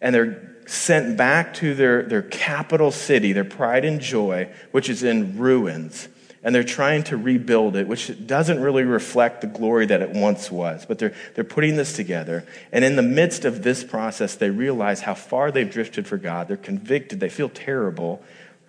And 0.00 0.14
they're 0.14 0.56
sent 0.66 1.16
back 1.16 1.54
to 1.54 1.74
their, 1.74 2.02
their 2.02 2.22
capital 2.22 2.90
city, 2.90 3.32
their 3.32 3.44
pride 3.44 3.84
and 3.84 4.00
joy, 4.00 4.52
which 4.70 4.90
is 4.90 5.02
in 5.02 5.38
ruins. 5.38 6.08
And 6.42 6.54
they're 6.54 6.62
trying 6.62 7.02
to 7.04 7.16
rebuild 7.16 7.74
it, 7.74 7.88
which 7.88 8.26
doesn't 8.26 8.60
really 8.60 8.84
reflect 8.84 9.40
the 9.40 9.46
glory 9.46 9.86
that 9.86 10.02
it 10.02 10.10
once 10.10 10.50
was. 10.50 10.84
But 10.86 10.98
they're, 10.98 11.14
they're 11.34 11.44
putting 11.44 11.76
this 11.76 11.94
together. 11.94 12.46
And 12.70 12.84
in 12.84 12.96
the 12.96 13.02
midst 13.02 13.44
of 13.44 13.62
this 13.62 13.82
process, 13.82 14.36
they 14.36 14.50
realize 14.50 15.00
how 15.00 15.14
far 15.14 15.50
they've 15.50 15.70
drifted 15.70 16.06
for 16.06 16.16
God. 16.16 16.48
They're 16.48 16.56
convicted. 16.56 17.18
They 17.18 17.28
feel 17.28 17.48
terrible. 17.48 18.22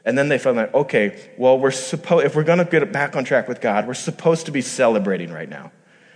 And 0.09 0.17
then 0.17 0.27
they 0.27 0.39
found 0.39 0.57
out, 0.57 0.73
okay, 0.73 1.19
well, 1.37 1.59
we're 1.59 1.69
supposed, 1.69 2.25
if 2.25 2.35
we're 2.35 2.43
going 2.43 2.57
to 2.57 2.65
get 2.65 2.91
back 2.91 3.15
on 3.15 3.23
track 3.23 3.47
with 3.47 3.61
God, 3.61 3.85
we're 3.85 3.93
supposed 3.93 4.47
to 4.47 4.51
be 4.51 4.63
celebrating 4.63 5.31
right 5.31 5.47
now. 5.47 5.71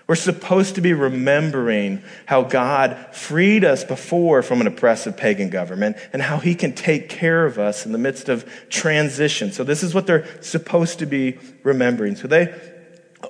We're 0.07 0.15
supposed 0.15 0.73
to 0.75 0.81
be 0.81 0.93
remembering 0.93 2.01
how 2.25 2.41
God 2.41 2.97
freed 3.11 3.63
us 3.63 3.83
before 3.83 4.41
from 4.41 4.61
an 4.61 4.65
oppressive 4.65 5.15
pagan 5.15 5.51
government 5.51 5.97
and 6.11 6.23
how 6.23 6.39
he 6.39 6.55
can 6.55 6.73
take 6.73 7.07
care 7.07 7.45
of 7.45 7.59
us 7.59 7.85
in 7.85 7.91
the 7.91 7.99
midst 7.99 8.29
of 8.29 8.51
transition. 8.67 9.51
So 9.51 9.63
this 9.63 9.83
is 9.83 9.93
what 9.93 10.07
they're 10.07 10.25
supposed 10.41 10.97
to 10.97 11.05
be 11.05 11.37
remembering. 11.61 12.15
So 12.15 12.27
they 12.27 12.51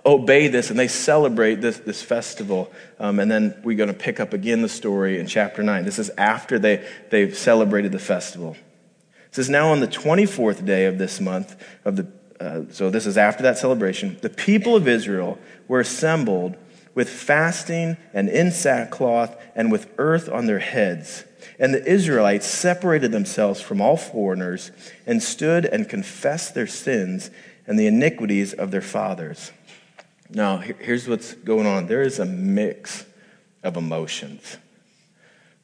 obey 0.05 0.47
this 0.47 0.69
and 0.69 0.79
they 0.79 0.87
celebrate 0.87 1.55
this, 1.55 1.79
this 1.79 2.01
festival. 2.01 2.71
Um, 2.99 3.19
and 3.19 3.29
then 3.29 3.53
we're 3.65 3.75
going 3.75 3.91
to 3.91 3.93
pick 3.93 4.21
up 4.21 4.31
again 4.31 4.61
the 4.61 4.69
story 4.69 5.19
in 5.19 5.27
chapter 5.27 5.61
9. 5.61 5.83
This 5.83 5.99
is 5.99 6.09
after 6.17 6.57
they, 6.57 6.87
they've 7.09 7.35
celebrated 7.37 7.91
the 7.91 7.99
festival. 7.99 8.55
It 9.33 9.37
says, 9.37 9.49
Now 9.49 9.71
on 9.71 9.79
the 9.79 9.87
24th 9.87 10.63
day 10.63 10.85
of 10.85 10.99
this 10.99 11.19
month, 11.19 11.55
of 11.85 11.95
the, 11.95 12.07
uh, 12.39 12.61
so 12.69 12.91
this 12.91 13.07
is 13.07 13.17
after 13.17 13.41
that 13.41 13.57
celebration, 13.57 14.15
the 14.21 14.29
people 14.29 14.75
of 14.75 14.87
Israel 14.87 15.39
were 15.67 15.79
assembled 15.79 16.55
with 16.93 17.09
fasting 17.09 17.97
and 18.13 18.29
in 18.29 18.51
sackcloth 18.51 19.35
and 19.55 19.71
with 19.71 19.91
earth 19.97 20.29
on 20.29 20.45
their 20.45 20.59
heads. 20.59 21.23
And 21.57 21.73
the 21.73 21.83
Israelites 21.83 22.45
separated 22.45 23.11
themselves 23.11 23.59
from 23.59 23.81
all 23.81 23.97
foreigners 23.97 24.69
and 25.07 25.23
stood 25.23 25.65
and 25.65 25.89
confessed 25.89 26.53
their 26.53 26.67
sins 26.67 27.31
and 27.65 27.79
the 27.79 27.87
iniquities 27.87 28.53
of 28.53 28.69
their 28.69 28.81
fathers. 28.81 29.51
Now, 30.29 30.57
here's 30.57 31.07
what's 31.07 31.33
going 31.33 31.65
on 31.65 31.87
there 31.87 32.03
is 32.03 32.19
a 32.19 32.25
mix 32.25 33.03
of 33.63 33.77
emotions. 33.77 34.57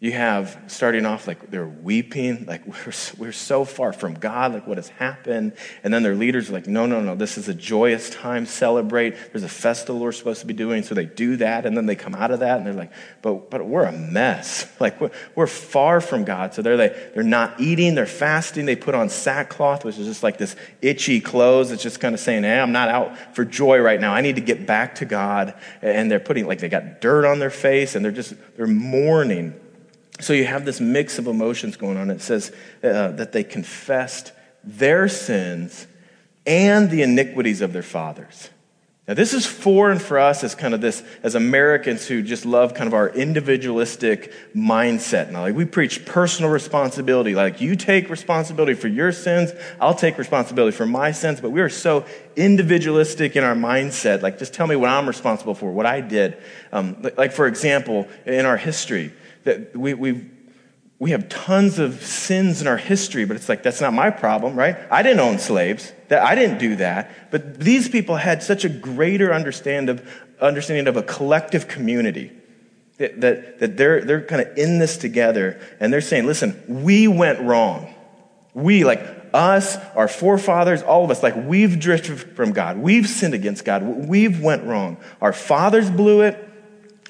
You 0.01 0.13
have 0.13 0.57
starting 0.67 1.05
off 1.05 1.27
like 1.27 1.51
they're 1.51 1.67
weeping, 1.67 2.45
like 2.45 2.65
we're, 2.85 2.93
we're 3.17 3.31
so 3.33 3.65
far 3.65 3.91
from 3.91 4.13
God, 4.13 4.53
like 4.53 4.65
what 4.65 4.77
has 4.77 4.87
happened. 4.87 5.51
And 5.83 5.93
then 5.93 6.03
their 6.03 6.15
leaders 6.15 6.49
are 6.49 6.53
like, 6.53 6.67
no, 6.67 6.85
no, 6.85 7.01
no, 7.01 7.15
this 7.15 7.37
is 7.37 7.49
a 7.49 7.53
joyous 7.53 8.09
time, 8.09 8.45
celebrate. 8.45 9.17
There's 9.33 9.43
a 9.43 9.49
festival 9.49 9.99
we're 9.99 10.13
supposed 10.13 10.39
to 10.39 10.47
be 10.47 10.53
doing. 10.53 10.83
So 10.83 10.95
they 10.95 11.05
do 11.05 11.35
that. 11.37 11.65
And 11.65 11.75
then 11.75 11.85
they 11.85 11.97
come 11.97 12.15
out 12.15 12.31
of 12.31 12.39
that 12.39 12.57
and 12.57 12.65
they're 12.65 12.73
like, 12.73 12.93
but, 13.21 13.51
but 13.51 13.65
we're 13.65 13.83
a 13.83 13.91
mess. 13.91 14.67
Like 14.79 15.01
we're, 15.01 15.11
we're 15.35 15.47
far 15.47 15.99
from 15.99 16.23
God. 16.23 16.53
So 16.53 16.61
they're 16.61 16.77
like, 16.77 17.13
they're 17.13 17.21
not 17.21 17.59
eating, 17.59 17.95
they're 17.95 18.05
fasting. 18.05 18.65
They 18.65 18.77
put 18.77 18.95
on 18.95 19.09
sackcloth, 19.09 19.83
which 19.83 19.97
is 19.97 20.07
just 20.07 20.23
like 20.23 20.37
this 20.37 20.55
itchy 20.81 21.19
clothes. 21.19 21.71
It's 21.71 21.83
just 21.83 21.99
kind 21.99 22.15
of 22.15 22.21
saying, 22.21 22.43
hey, 22.43 22.57
I'm 22.57 22.71
not 22.71 22.87
out 22.87 23.35
for 23.35 23.43
joy 23.43 23.79
right 23.79 23.99
now. 23.99 24.13
I 24.13 24.21
need 24.21 24.35
to 24.35 24.41
get 24.41 24.65
back 24.65 24.95
to 24.95 25.05
God. 25.05 25.53
And 25.81 26.09
they're 26.09 26.21
putting, 26.21 26.47
like, 26.47 26.59
they 26.59 26.69
got 26.69 27.01
dirt 27.01 27.25
on 27.25 27.39
their 27.39 27.49
face 27.49 27.95
and 27.95 28.05
they're 28.05 28.13
just, 28.13 28.35
they're 28.55 28.67
mourning. 28.67 29.59
So 30.19 30.33
you 30.33 30.45
have 30.45 30.65
this 30.65 30.79
mix 30.79 31.17
of 31.17 31.27
emotions 31.27 31.77
going 31.77 31.97
on. 31.97 32.09
It 32.09 32.21
says 32.21 32.51
uh, 32.83 33.11
that 33.11 33.31
they 33.31 33.43
confessed 33.43 34.33
their 34.63 35.07
sins 35.07 35.87
and 36.45 36.89
the 36.89 37.01
iniquities 37.01 37.61
of 37.61 37.73
their 37.73 37.83
fathers. 37.83 38.49
Now, 39.09 39.15
this 39.15 39.33
is 39.33 39.43
foreign 39.43 39.97
for 39.97 40.19
us 40.19 40.43
as 40.43 40.53
kind 40.53 40.75
of 40.75 40.81
this, 40.81 41.03
as 41.23 41.33
Americans 41.33 42.05
who 42.05 42.21
just 42.21 42.45
love 42.45 42.75
kind 42.75 42.85
of 42.85 42.93
our 42.93 43.09
individualistic 43.09 44.31
mindset. 44.55 45.31
Now, 45.31 45.41
like 45.41 45.55
we 45.55 45.65
preach 45.65 46.05
personal 46.05 46.51
responsibility. 46.51 47.33
Like 47.33 47.59
you 47.59 47.75
take 47.75 48.11
responsibility 48.11 48.75
for 48.75 48.87
your 48.87 49.11
sins, 49.11 49.51
I'll 49.81 49.95
take 49.95 50.19
responsibility 50.19 50.77
for 50.77 50.85
my 50.85 51.11
sins, 51.11 51.41
but 51.41 51.49
we 51.49 51.61
are 51.61 51.69
so 51.69 52.05
individualistic 52.35 53.35
in 53.35 53.43
our 53.43 53.55
mindset. 53.55 54.21
Like, 54.21 54.37
just 54.37 54.53
tell 54.53 54.67
me 54.67 54.75
what 54.75 54.89
I'm 54.89 55.07
responsible 55.07 55.55
for, 55.55 55.71
what 55.71 55.87
I 55.87 56.01
did. 56.01 56.37
Um, 56.71 57.01
like, 57.17 57.31
for 57.31 57.47
example, 57.47 58.07
in 58.27 58.45
our 58.45 58.57
history, 58.57 59.11
that 59.49 59.75
we, 59.75 59.93
we 59.93 60.29
we 60.99 61.11
have 61.11 61.29
tons 61.29 61.79
of 61.79 62.03
sins 62.03 62.61
in 62.61 62.67
our 62.67 62.77
history, 62.77 63.23
but 63.23 63.37
it's 63.37 63.47
like, 63.47 63.63
that's 63.63 63.79
not 63.79 63.93
my 63.93 64.09
problem, 64.09 64.57
right? 64.57 64.77
I 64.91 65.01
didn't 65.01 65.21
own 65.21 65.39
slaves. 65.39 65.93
That, 66.09 66.23
I 66.23 66.35
didn't 66.35 66.57
do 66.57 66.75
that. 66.75 67.31
But 67.31 67.57
these 67.57 67.87
people 67.87 68.17
had 68.17 68.43
such 68.43 68.65
a 68.65 68.69
greater 68.69 69.33
understand 69.33 69.89
of, 69.89 70.05
understanding 70.41 70.87
of 70.87 70.97
a 70.97 71.03
collective 71.03 71.69
community. 71.69 72.31
That, 72.97 73.21
that, 73.21 73.59
that 73.59 73.77
they're, 73.77 74.01
they're 74.03 74.25
kind 74.25 74.41
of 74.41 74.57
in 74.57 74.77
this 74.77 74.97
together 74.97 75.61
and 75.79 75.93
they're 75.93 76.01
saying, 76.01 76.25
listen, 76.25 76.61
we 76.67 77.07
went 77.07 77.39
wrong. 77.39 77.95
We, 78.53 78.83
like 78.83 78.99
us, 79.33 79.77
our 79.95 80.09
forefathers, 80.09 80.81
all 80.81 81.05
of 81.05 81.11
us, 81.11 81.23
like 81.23 81.35
we've 81.37 81.79
drifted 81.79 82.19
from 82.35 82.51
God. 82.51 82.77
We've 82.77 83.07
sinned 83.07 83.33
against 83.33 83.63
God. 83.63 83.83
We've 83.83 84.41
went 84.41 84.65
wrong. 84.65 84.97
Our 85.21 85.31
fathers 85.31 85.89
blew 85.89 86.23
it. 86.23 86.48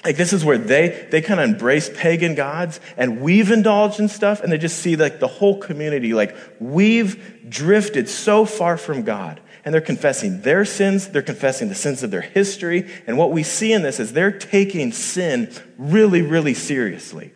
Like 0.04 0.16
this 0.16 0.32
is 0.32 0.44
where 0.44 0.56
they 0.56 1.08
they 1.10 1.20
kind 1.20 1.40
of 1.40 1.48
embrace 1.48 1.90
pagan 1.94 2.34
gods 2.34 2.80
and 2.96 3.20
we've 3.20 3.50
indulged 3.50 4.00
in 4.00 4.08
stuff 4.08 4.40
and 4.40 4.50
they 4.50 4.56
just 4.56 4.78
see 4.78 4.96
like 4.96 5.20
the 5.20 5.28
whole 5.28 5.58
community 5.58 6.14
like 6.14 6.34
we've 6.58 7.50
drifted 7.50 8.08
so 8.08 8.46
far 8.46 8.78
from 8.78 9.02
God 9.02 9.40
and 9.62 9.74
they're 9.74 9.82
confessing 9.82 10.40
their 10.40 10.64
sins, 10.64 11.08
they're 11.08 11.20
confessing 11.20 11.68
the 11.68 11.74
sins 11.74 12.02
of 12.02 12.10
their 12.10 12.22
history 12.22 12.90
and 13.06 13.18
what 13.18 13.30
we 13.30 13.42
see 13.42 13.74
in 13.74 13.82
this 13.82 14.00
is 14.00 14.14
they're 14.14 14.30
taking 14.30 14.90
sin 14.92 15.52
really 15.76 16.22
really 16.22 16.54
seriously. 16.54 17.32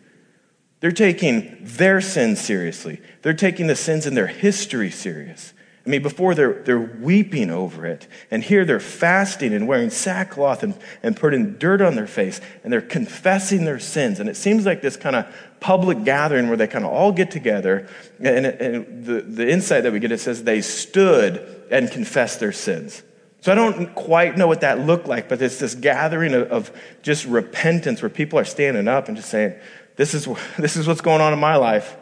They're 0.79 0.91
taking 0.91 1.57
their 1.61 2.01
sins 2.01 2.41
seriously. 2.41 3.01
They're 3.21 3.33
taking 3.33 3.67
the 3.67 3.75
sins 3.75 4.07
in 4.07 4.15
their 4.15 4.27
history 4.27 4.89
serious. 4.89 5.53
I 5.85 5.89
mean, 5.89 6.01
before 6.01 6.33
they're, 6.33 6.63
they're 6.63 6.79
weeping 6.79 7.51
over 7.51 7.85
it. 7.85 8.07
And 8.31 8.43
here 8.43 8.65
they're 8.65 8.79
fasting 8.79 9.53
and 9.53 9.67
wearing 9.67 9.91
sackcloth 9.91 10.63
and, 10.63 10.75
and 11.03 11.15
putting 11.15 11.57
dirt 11.59 11.79
on 11.79 11.95
their 11.95 12.07
face. 12.07 12.41
And 12.63 12.73
they're 12.73 12.81
confessing 12.81 13.65
their 13.65 13.77
sins. 13.77 14.19
And 14.19 14.27
it 14.27 14.35
seems 14.35 14.65
like 14.65 14.81
this 14.81 14.97
kind 14.97 15.15
of 15.15 15.27
public 15.59 16.03
gathering 16.03 16.47
where 16.47 16.57
they 16.57 16.67
kind 16.67 16.85
of 16.85 16.91
all 16.91 17.11
get 17.11 17.29
together. 17.29 17.87
And, 18.19 18.47
and 18.47 19.05
the, 19.05 19.21
the 19.21 19.47
insight 19.47 19.83
that 19.83 19.93
we 19.93 19.99
get, 19.99 20.11
it 20.11 20.19
says 20.19 20.43
they 20.43 20.61
stood 20.61 21.67
and 21.69 21.91
confessed 21.91 22.39
their 22.39 22.51
sins. 22.51 23.03
So 23.41 23.51
I 23.51 23.55
don't 23.55 23.93
quite 23.93 24.39
know 24.39 24.47
what 24.47 24.61
that 24.61 24.79
looked 24.79 25.07
like, 25.07 25.29
but 25.29 25.39
it's 25.39 25.59
this 25.59 25.75
gathering 25.75 26.33
of, 26.33 26.51
of 26.51 26.81
just 27.03 27.25
repentance 27.25 28.01
where 28.01 28.09
people 28.09 28.39
are 28.39 28.45
standing 28.45 28.87
up 28.87 29.07
and 29.07 29.15
just 29.15 29.29
saying, 29.29 29.53
this 29.97 30.15
is, 30.15 30.27
this 30.57 30.75
is 30.75 30.87
what's 30.87 31.01
going 31.01 31.21
on 31.21 31.31
in 31.31 31.37
my 31.37 31.57
life. 31.57 31.95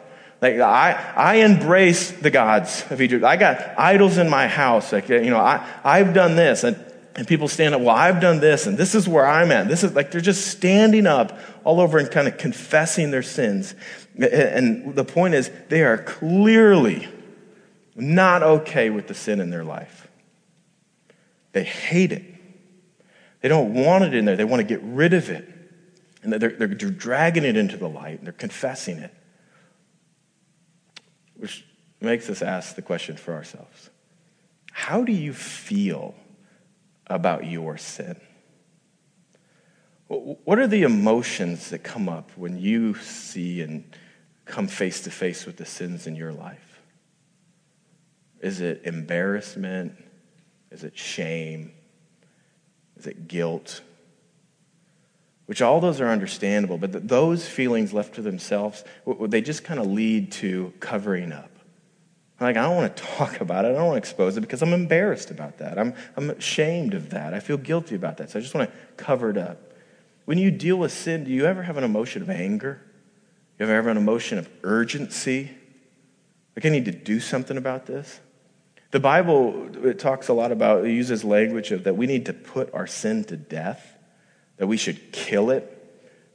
Like 0.44 0.60
I, 0.60 1.12
I 1.16 1.34
embrace 1.36 2.10
the 2.10 2.30
gods 2.30 2.84
of 2.90 3.00
Egypt. 3.00 3.24
I 3.24 3.38
got 3.38 3.78
idols 3.78 4.18
in 4.18 4.28
my 4.28 4.46
house. 4.46 4.92
Like, 4.92 5.08
you 5.08 5.30
know, 5.30 5.38
I, 5.38 5.66
I've 5.82 6.12
done 6.12 6.36
this. 6.36 6.64
And, 6.64 6.76
and 7.16 7.26
people 7.26 7.48
stand 7.48 7.74
up, 7.74 7.80
well, 7.80 7.96
I've 7.96 8.20
done 8.20 8.40
this, 8.40 8.66
and 8.66 8.76
this 8.76 8.94
is 8.94 9.08
where 9.08 9.26
I'm 9.26 9.50
at. 9.52 9.68
This 9.68 9.82
is 9.82 9.94
like 9.94 10.10
they're 10.10 10.20
just 10.20 10.48
standing 10.48 11.06
up 11.06 11.38
all 11.64 11.80
over 11.80 11.96
and 11.96 12.10
kind 12.10 12.28
of 12.28 12.36
confessing 12.36 13.10
their 13.10 13.22
sins. 13.22 13.74
And 14.18 14.94
the 14.94 15.04
point 15.06 15.32
is, 15.32 15.50
they 15.70 15.82
are 15.82 15.96
clearly 15.96 17.08
not 17.96 18.42
okay 18.42 18.90
with 18.90 19.08
the 19.08 19.14
sin 19.14 19.40
in 19.40 19.48
their 19.48 19.64
life. 19.64 20.08
They 21.52 21.64
hate 21.64 22.12
it. 22.12 22.22
They 23.40 23.48
don't 23.48 23.72
want 23.72 24.04
it 24.04 24.12
in 24.12 24.26
there. 24.26 24.36
They 24.36 24.44
want 24.44 24.60
to 24.60 24.66
get 24.66 24.82
rid 24.82 25.14
of 25.14 25.30
it. 25.30 25.48
And 26.22 26.34
they're, 26.34 26.50
they're 26.50 26.68
dragging 26.68 27.44
it 27.44 27.56
into 27.56 27.78
the 27.78 27.88
light, 27.88 28.18
and 28.18 28.26
they're 28.26 28.34
confessing 28.34 28.98
it. 28.98 29.14
Which 31.36 31.64
makes 32.00 32.30
us 32.30 32.42
ask 32.42 32.74
the 32.76 32.82
question 32.82 33.16
for 33.16 33.34
ourselves 33.34 33.90
How 34.72 35.04
do 35.04 35.12
you 35.12 35.32
feel 35.32 36.14
about 37.06 37.46
your 37.46 37.76
sin? 37.76 38.20
What 40.06 40.58
are 40.58 40.66
the 40.66 40.82
emotions 40.82 41.70
that 41.70 41.82
come 41.82 42.08
up 42.08 42.30
when 42.36 42.58
you 42.58 42.94
see 42.96 43.62
and 43.62 43.84
come 44.44 44.68
face 44.68 45.00
to 45.02 45.10
face 45.10 45.46
with 45.46 45.56
the 45.56 45.64
sins 45.64 46.06
in 46.06 46.14
your 46.14 46.32
life? 46.32 46.80
Is 48.40 48.60
it 48.60 48.82
embarrassment? 48.84 49.96
Is 50.70 50.84
it 50.84 50.98
shame? 50.98 51.72
Is 52.96 53.06
it 53.06 53.26
guilt? 53.26 53.80
Which 55.46 55.60
all 55.60 55.80
those 55.80 56.00
are 56.00 56.08
understandable, 56.08 56.78
but 56.78 57.06
those 57.06 57.46
feelings 57.46 57.92
left 57.92 58.14
to 58.14 58.22
themselves, 58.22 58.82
they 59.20 59.42
just 59.42 59.62
kind 59.62 59.78
of 59.78 59.86
lead 59.86 60.32
to 60.32 60.72
covering 60.80 61.32
up. 61.32 61.50
Like, 62.40 62.56
I 62.56 62.62
don't 62.62 62.76
want 62.76 62.96
to 62.96 63.02
talk 63.02 63.40
about 63.40 63.64
it. 63.64 63.68
I 63.68 63.72
don't 63.72 63.86
want 63.86 63.94
to 63.94 63.98
expose 63.98 64.36
it 64.36 64.40
because 64.40 64.62
I'm 64.62 64.72
embarrassed 64.72 65.30
about 65.30 65.58
that. 65.58 65.78
I'm, 65.78 65.94
I'm 66.16 66.30
ashamed 66.30 66.94
of 66.94 67.10
that. 67.10 67.32
I 67.32 67.40
feel 67.40 67.56
guilty 67.56 67.94
about 67.94 68.16
that. 68.18 68.30
So 68.30 68.38
I 68.38 68.42
just 68.42 68.54
want 68.54 68.70
to 68.70 68.76
cover 68.96 69.30
it 69.30 69.38
up. 69.38 69.72
When 70.24 70.38
you 70.38 70.50
deal 70.50 70.76
with 70.76 70.92
sin, 70.92 71.24
do 71.24 71.30
you 71.30 71.46
ever 71.46 71.62
have 71.62 71.76
an 71.76 71.84
emotion 71.84 72.22
of 72.22 72.30
anger? 72.30 72.80
You 73.58 73.64
ever 73.64 73.74
have 73.74 73.86
an 73.86 73.96
emotion 73.96 74.38
of 74.38 74.48
urgency? 74.62 75.50
Like, 76.56 76.66
I 76.66 76.70
need 76.70 76.86
to 76.86 76.92
do 76.92 77.20
something 77.20 77.56
about 77.56 77.86
this? 77.86 78.20
The 78.90 79.00
Bible 79.00 79.86
it 79.86 79.98
talks 79.98 80.28
a 80.28 80.32
lot 80.32 80.52
about, 80.52 80.84
it 80.84 80.92
uses 80.92 81.24
language 81.24 81.70
of 81.72 81.84
that 81.84 81.96
we 81.96 82.06
need 82.06 82.26
to 82.26 82.32
put 82.32 82.72
our 82.74 82.86
sin 82.86 83.24
to 83.24 83.36
death 83.36 83.93
that 84.56 84.66
we 84.66 84.76
should 84.76 85.12
kill 85.12 85.50
it, 85.50 85.70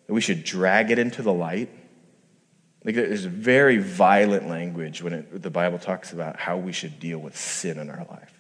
that 0.07 0.13
we 0.13 0.21
should 0.21 0.43
drag 0.43 0.91
it 0.91 0.99
into 0.99 1.21
the 1.21 1.33
light. 1.33 1.69
Like 2.83 2.95
there's 2.95 3.25
very 3.25 3.77
violent 3.77 4.47
language 4.47 5.03
when 5.03 5.13
it, 5.13 5.41
the 5.41 5.49
Bible 5.49 5.79
talks 5.79 6.13
about 6.13 6.37
how 6.37 6.57
we 6.57 6.71
should 6.71 6.99
deal 6.99 7.19
with 7.19 7.37
sin 7.37 7.77
in 7.77 7.89
our 7.89 8.05
life. 8.09 8.33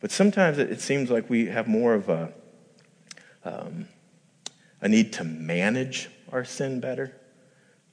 But 0.00 0.10
sometimes 0.10 0.58
it, 0.58 0.80
seems 0.80 1.10
like 1.10 1.28
we 1.28 1.46
have 1.46 1.66
more 1.66 1.94
of 1.94 2.08
a, 2.08 2.32
um, 3.44 3.88
a 4.80 4.88
need 4.88 5.14
to 5.14 5.24
manage 5.24 6.08
our 6.30 6.44
sin 6.44 6.80
better. 6.80 7.14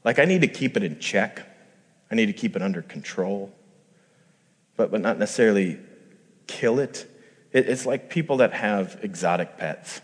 Like 0.03 0.19
I 0.19 0.25
need 0.25 0.41
to 0.41 0.47
keep 0.47 0.75
it 0.77 0.83
in 0.83 0.99
check, 0.99 1.41
I 2.11 2.15
need 2.15 2.27
to 2.27 2.33
keep 2.33 2.55
it 2.55 2.61
under 2.61 2.81
control, 2.81 3.51
but, 4.75 4.91
but 4.91 5.01
not 5.01 5.17
necessarily 5.17 5.79
kill 6.45 6.79
it. 6.79 7.07
it 7.51 7.67
it's 7.69 7.85
like 7.85 8.09
people 8.09 8.37
that 8.37 8.53
have 8.53 8.99
exotic 9.01 9.57
pets, 9.57 10.01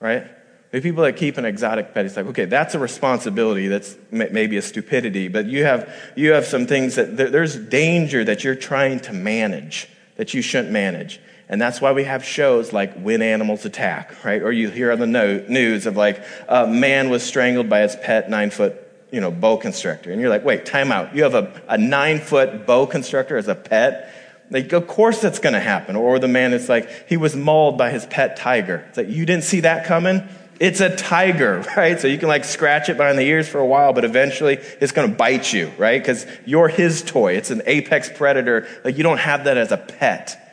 right? 0.00 0.26
The 0.70 0.82
people 0.82 1.02
that 1.04 1.16
keep 1.16 1.38
an 1.38 1.46
exotic 1.46 1.94
pet, 1.94 2.04
it's 2.04 2.16
like, 2.16 2.26
okay, 2.26 2.44
that's 2.44 2.74
a 2.74 2.78
responsibility. 2.78 3.68
That's 3.68 3.96
maybe 4.10 4.58
a 4.58 4.62
stupidity, 4.62 5.28
but 5.28 5.46
you 5.46 5.64
have, 5.64 5.90
you 6.14 6.32
have 6.32 6.44
some 6.44 6.66
things 6.66 6.96
that 6.96 7.16
there's 7.16 7.56
danger 7.56 8.22
that 8.24 8.44
you're 8.44 8.54
trying 8.54 9.00
to 9.00 9.14
manage 9.14 9.88
that 10.16 10.34
you 10.34 10.42
shouldn't 10.42 10.70
manage. 10.70 11.20
And 11.48 11.58
that's 11.58 11.80
why 11.80 11.92
we 11.92 12.04
have 12.04 12.22
shows 12.22 12.74
like 12.74 12.92
When 13.00 13.22
Animals 13.22 13.64
Attack, 13.64 14.22
right? 14.24 14.42
Or 14.42 14.52
you 14.52 14.68
hear 14.68 14.92
on 14.92 14.98
the 14.98 15.06
news 15.06 15.86
of 15.86 15.96
like 15.96 16.22
a 16.46 16.66
man 16.66 17.08
was 17.08 17.22
strangled 17.22 17.70
by 17.70 17.80
his 17.80 17.96
pet 17.96 18.28
nine 18.28 18.50
foot, 18.50 18.74
you 19.10 19.22
know, 19.22 19.30
boa 19.30 19.58
constrictor. 19.58 20.12
And 20.12 20.20
you're 20.20 20.28
like, 20.28 20.44
wait, 20.44 20.66
time 20.66 20.92
out. 20.92 21.16
You 21.16 21.22
have 21.22 21.34
a, 21.34 21.62
a 21.66 21.78
nine 21.78 22.18
foot 22.18 22.66
boa 22.66 22.86
constrictor 22.86 23.38
as 23.38 23.48
a 23.48 23.54
pet? 23.54 24.12
Like, 24.50 24.72
of 24.72 24.86
course 24.86 25.22
that's 25.22 25.38
going 25.38 25.54
to 25.54 25.60
happen. 25.60 25.96
Or 25.96 26.18
the 26.18 26.28
man 26.28 26.52
is 26.52 26.68
like, 26.68 27.08
he 27.08 27.16
was 27.16 27.34
mauled 27.34 27.78
by 27.78 27.90
his 27.90 28.04
pet 28.04 28.36
tiger. 28.36 28.84
It's 28.90 28.98
like, 28.98 29.08
you 29.08 29.24
didn't 29.24 29.44
see 29.44 29.60
that 29.60 29.86
coming? 29.86 30.28
It's 30.60 30.80
a 30.80 30.94
tiger, 30.94 31.64
right? 31.76 31.98
So 32.00 32.08
you 32.08 32.18
can 32.18 32.28
like 32.28 32.44
scratch 32.44 32.88
it 32.88 32.96
behind 32.96 33.18
the 33.18 33.26
ears 33.26 33.48
for 33.48 33.58
a 33.58 33.66
while, 33.66 33.92
but 33.92 34.04
eventually 34.04 34.54
it's 34.80 34.92
going 34.92 35.10
to 35.10 35.16
bite 35.16 35.52
you, 35.52 35.70
right? 35.78 36.00
Because 36.00 36.26
you're 36.46 36.68
his 36.68 37.02
toy. 37.02 37.34
It's 37.34 37.50
an 37.50 37.62
apex 37.66 38.10
predator. 38.14 38.66
Like 38.84 38.96
you 38.96 39.02
don't 39.02 39.18
have 39.18 39.44
that 39.44 39.56
as 39.56 39.72
a 39.72 39.76
pet. 39.76 40.44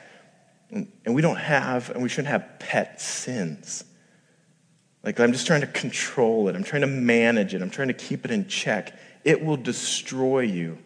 And 0.72 1.16
we 1.16 1.22
don't 1.22 1.38
have, 1.38 1.90
and 1.92 2.04
we 2.04 2.10
shouldn't 2.10 2.28
have 2.28 2.60
pet 2.60 3.00
sins. 3.00 3.84
like 5.04 5.20
I'm 5.20 5.32
just 5.32 5.48
trying 5.48 5.62
to 5.62 5.68
control 5.68 6.50
it, 6.50 6.56
I'm 6.56 6.64
trying 6.64 6.82
to 6.82 6.88
manage 6.88 7.54
it, 7.54 7.62
I'm 7.62 7.70
trying 7.70 7.88
to 7.90 7.94
keep 7.94 8.26
it 8.26 8.32
in 8.32 8.48
check, 8.48 8.98
it 9.24 9.44
will 9.44 9.58
destroy 9.58 10.42
you. 10.42 10.78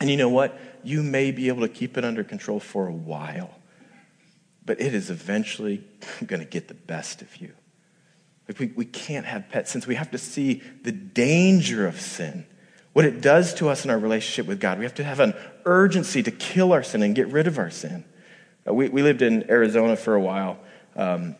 And 0.00 0.10
you 0.10 0.16
know 0.16 0.28
what? 0.28 0.58
You 0.82 1.02
may 1.02 1.30
be 1.30 1.48
able 1.48 1.62
to 1.62 1.68
keep 1.68 1.96
it 1.96 2.04
under 2.04 2.24
control 2.24 2.58
for 2.58 2.88
a 2.88 2.92
while, 2.92 3.54
but 4.66 4.80
it 4.80 4.92
is 4.92 5.10
eventually 5.10 5.84
going 6.26 6.40
to 6.40 6.48
get 6.48 6.68
the 6.68 6.74
best 6.74 7.22
of 7.22 7.36
you. 7.36 7.52
Like 8.48 8.58
we, 8.58 8.66
we 8.74 8.84
can't 8.84 9.26
have 9.26 9.48
pets 9.48 9.70
since 9.70 9.86
we 9.86 9.94
have 9.94 10.10
to 10.10 10.18
see 10.18 10.62
the 10.82 10.92
danger 10.92 11.86
of 11.86 12.00
sin, 12.00 12.46
what 12.92 13.04
it 13.04 13.20
does 13.20 13.54
to 13.54 13.68
us 13.68 13.84
in 13.84 13.90
our 13.90 13.98
relationship 13.98 14.46
with 14.46 14.60
God. 14.60 14.78
We 14.78 14.84
have 14.84 14.94
to 14.96 15.04
have 15.04 15.20
an 15.20 15.34
urgency 15.64 16.22
to 16.22 16.30
kill 16.30 16.72
our 16.72 16.82
sin 16.82 17.02
and 17.02 17.14
get 17.14 17.28
rid 17.28 17.46
of 17.46 17.58
our 17.58 17.70
sin. 17.70 18.04
Uh, 18.68 18.74
we, 18.74 18.88
we 18.88 19.02
lived 19.02 19.22
in 19.22 19.48
Arizona 19.50 19.96
for 19.96 20.14
a 20.14 20.20
while, 20.20 20.58
um, 20.96 21.36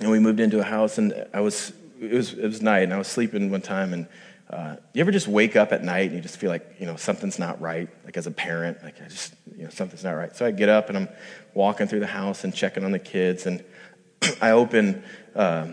and 0.00 0.10
we 0.10 0.18
moved 0.18 0.40
into 0.40 0.60
a 0.60 0.64
house, 0.64 0.98
and 0.98 1.26
I 1.32 1.40
was 1.40 1.72
it 2.00 2.12
was 2.12 2.32
it 2.34 2.46
was 2.46 2.62
night, 2.62 2.82
and 2.84 2.92
I 2.92 2.98
was 2.98 3.08
sleeping 3.08 3.50
one 3.50 3.62
time, 3.62 3.92
and 3.92 4.08
uh, 4.50 4.76
you 4.92 5.00
ever 5.00 5.10
just 5.10 5.26
wake 5.26 5.56
up 5.56 5.72
at 5.72 5.82
night 5.82 6.06
and 6.06 6.14
you 6.14 6.20
just 6.20 6.36
feel 6.36 6.50
like 6.50 6.76
you 6.78 6.86
know 6.86 6.96
something's 6.96 7.38
not 7.38 7.60
right, 7.60 7.88
like 8.04 8.16
as 8.16 8.26
a 8.26 8.30
parent, 8.30 8.82
like 8.82 9.00
I 9.00 9.08
just 9.08 9.34
you 9.56 9.64
know 9.64 9.70
something's 9.70 10.04
not 10.04 10.12
right. 10.12 10.34
So 10.36 10.44
I 10.46 10.50
get 10.50 10.68
up 10.68 10.88
and 10.88 10.98
I'm 10.98 11.08
walking 11.54 11.86
through 11.86 12.00
the 12.00 12.06
house 12.06 12.44
and 12.44 12.54
checking 12.54 12.84
on 12.84 12.92
the 12.92 12.98
kids, 12.98 13.46
and 13.46 13.64
I 14.40 14.50
open. 14.50 15.02
Uh, 15.34 15.68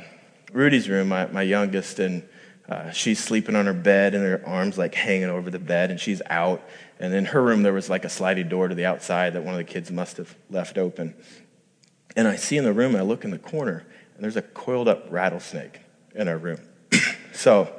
Rudy's 0.51 0.89
room, 0.89 1.09
my, 1.09 1.27
my 1.27 1.41
youngest, 1.41 1.99
and 1.99 2.27
uh, 2.67 2.91
she's 2.91 3.19
sleeping 3.19 3.55
on 3.55 3.65
her 3.65 3.73
bed 3.73 4.15
and 4.15 4.23
her 4.23 4.41
arms 4.45 4.77
like 4.77 4.95
hanging 4.95 5.29
over 5.29 5.49
the 5.49 5.59
bed, 5.59 5.91
and 5.91 5.99
she's 5.99 6.21
out. 6.29 6.61
And 6.99 7.13
in 7.13 7.25
her 7.25 7.41
room, 7.41 7.63
there 7.63 7.73
was 7.73 7.89
like 7.89 8.05
a 8.05 8.09
sliding 8.09 8.49
door 8.49 8.67
to 8.67 8.75
the 8.75 8.85
outside 8.85 9.33
that 9.33 9.43
one 9.43 9.53
of 9.53 9.57
the 9.57 9.63
kids 9.63 9.91
must 9.91 10.17
have 10.17 10.35
left 10.49 10.77
open. 10.77 11.15
And 12.15 12.27
I 12.27 12.35
see 12.35 12.57
in 12.57 12.63
the 12.63 12.73
room, 12.73 12.95
I 12.95 13.01
look 13.01 13.23
in 13.23 13.31
the 13.31 13.39
corner, 13.39 13.85
and 14.15 14.23
there's 14.23 14.37
a 14.37 14.41
coiled 14.41 14.87
up 14.87 15.07
rattlesnake 15.09 15.79
in 16.13 16.27
our 16.27 16.37
room. 16.37 16.59
so, 17.33 17.73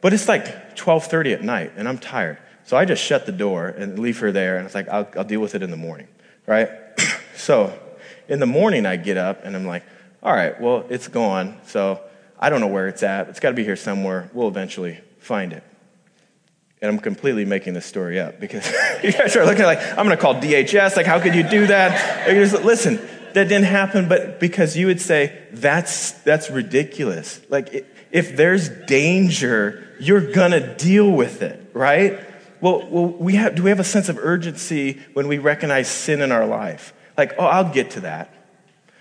but 0.00 0.12
it's 0.12 0.28
like 0.28 0.76
12:30 0.76 1.34
at 1.34 1.42
night, 1.42 1.72
and 1.76 1.88
I'm 1.88 1.98
tired. 1.98 2.38
So 2.64 2.76
I 2.76 2.84
just 2.84 3.02
shut 3.02 3.24
the 3.24 3.32
door 3.32 3.68
and 3.68 3.98
leave 3.98 4.18
her 4.18 4.30
there, 4.30 4.56
and 4.56 4.66
it's 4.66 4.74
like 4.74 4.88
I'll, 4.88 5.08
I'll 5.16 5.24
deal 5.24 5.40
with 5.40 5.54
it 5.54 5.62
in 5.62 5.70
the 5.70 5.76
morning, 5.76 6.08
right? 6.46 6.68
so, 7.36 7.78
in 8.28 8.40
the 8.40 8.46
morning, 8.46 8.84
I 8.84 8.96
get 8.96 9.16
up 9.16 9.44
and 9.44 9.56
I'm 9.56 9.66
like, 9.66 9.84
all 10.22 10.34
right, 10.34 10.60
well, 10.60 10.84
it's 10.88 11.08
gone. 11.08 11.58
So 11.66 12.00
I 12.38 12.50
don't 12.50 12.60
know 12.60 12.68
where 12.68 12.88
it's 12.88 13.02
at. 13.02 13.28
It's 13.28 13.40
got 13.40 13.50
to 13.50 13.56
be 13.56 13.64
here 13.64 13.76
somewhere. 13.76 14.30
We'll 14.32 14.48
eventually 14.48 15.00
find 15.18 15.52
it. 15.52 15.62
And 16.80 16.90
I'm 16.90 16.98
completely 16.98 17.44
making 17.44 17.74
this 17.74 17.86
story 17.86 18.20
up 18.20 18.38
because 18.38 18.70
you 19.02 19.12
guys 19.12 19.34
are 19.36 19.44
looking 19.44 19.64
like, 19.64 19.80
I'm 19.80 20.06
going 20.06 20.10
to 20.10 20.16
call 20.16 20.34
DHS. 20.36 20.96
Like, 20.96 21.06
how 21.06 21.20
could 21.20 21.34
you 21.34 21.42
do 21.42 21.66
that? 21.66 22.28
Just, 22.28 22.62
listen, 22.62 22.96
that 23.34 23.44
didn't 23.44 23.64
happen, 23.64 24.08
but 24.08 24.38
because 24.40 24.76
you 24.76 24.86
would 24.86 25.00
say, 25.00 25.46
that's, 25.52 26.12
that's 26.22 26.50
ridiculous. 26.50 27.40
Like, 27.48 27.86
if 28.10 28.36
there's 28.36 28.68
danger, 28.68 29.88
you're 30.00 30.32
going 30.32 30.52
to 30.52 30.74
deal 30.76 31.10
with 31.10 31.42
it, 31.42 31.70
right? 31.74 32.20
Well, 32.60 32.86
well 32.88 33.06
we 33.06 33.34
have, 33.34 33.56
do 33.56 33.64
we 33.64 33.70
have 33.70 33.80
a 33.80 33.84
sense 33.84 34.08
of 34.08 34.18
urgency 34.18 35.00
when 35.14 35.28
we 35.28 35.38
recognize 35.38 35.88
sin 35.88 36.20
in 36.20 36.32
our 36.32 36.46
life? 36.46 36.92
Like, 37.16 37.34
oh, 37.38 37.44
I'll 37.44 37.72
get 37.72 37.92
to 37.92 38.00
that. 38.00 38.32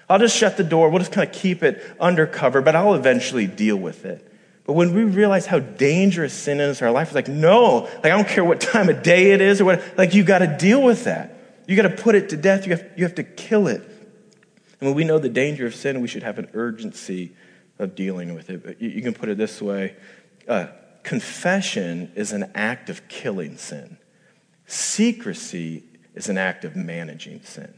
I'll 0.10 0.20
just 0.20 0.36
shut 0.36 0.58
the 0.58 0.64
door. 0.64 0.90
We'll 0.90 1.00
just 1.00 1.12
kind 1.12 1.28
of 1.28 1.34
keep 1.34 1.64
it 1.64 1.84
undercover, 2.00 2.62
but 2.62 2.76
I'll 2.76 2.94
eventually 2.94 3.46
deal 3.46 3.78
with 3.78 4.06
it. 4.06 4.24
But 4.66 4.74
when 4.74 4.94
we 4.94 5.04
realize 5.04 5.46
how 5.46 5.60
dangerous 5.60 6.34
sin 6.34 6.60
is 6.60 6.82
in 6.82 6.88
our 6.88 6.94
life, 6.94 7.08
it's 7.08 7.16
like, 7.16 7.28
no, 7.28 7.90
like 7.96 8.06
I 8.06 8.10
don't 8.10 8.28
care 8.28 8.44
what 8.44 8.60
time 8.62 8.90
of 8.90 9.02
day 9.02 9.32
it 9.32 9.42
is 9.42 9.62
or 9.62 9.66
what, 9.66 9.98
like 9.98 10.14
you 10.14 10.24
got 10.24 10.40
to 10.40 10.58
deal 10.58 10.82
with 10.82 11.06
that. 11.06 11.34
You 11.68 11.76
got 11.76 11.84
to 11.84 12.02
put 12.02 12.16
it 12.16 12.30
to 12.30 12.38
death. 12.38 12.66
You 12.66 12.76
have, 12.76 12.86
you 12.96 13.04
have 13.04 13.16
to 13.16 13.24
kill 13.24 13.68
it. 13.68 13.82
And 13.82 14.90
when 14.90 14.94
we 14.94 15.04
know 15.04 15.20
the 15.20 15.30
danger 15.30 15.66
of 15.66 15.74
sin, 15.74 16.02
we 16.02 16.08
should 16.08 16.24
have 16.24 16.38
an 16.38 16.50
urgency 16.54 17.34
of 17.80 17.96
dealing 17.96 18.36
with 18.36 18.50
it. 18.50 18.64
But 18.64 18.82
you, 18.82 18.90
you 18.90 19.02
can 19.02 19.14
put 19.14 19.30
it 19.30 19.38
this 19.38 19.62
way 19.62 19.96
uh, 20.48 20.68
confession 21.04 22.12
is 22.16 22.32
an 22.32 22.52
act 22.56 22.90
of 22.90 23.08
killing 23.08 23.58
sin, 23.58 23.98
secrecy 24.66 25.84
is 26.16 26.30
an 26.30 26.38
act 26.38 26.66
of 26.66 26.76
managing 26.76 27.42
sin. 27.44 27.74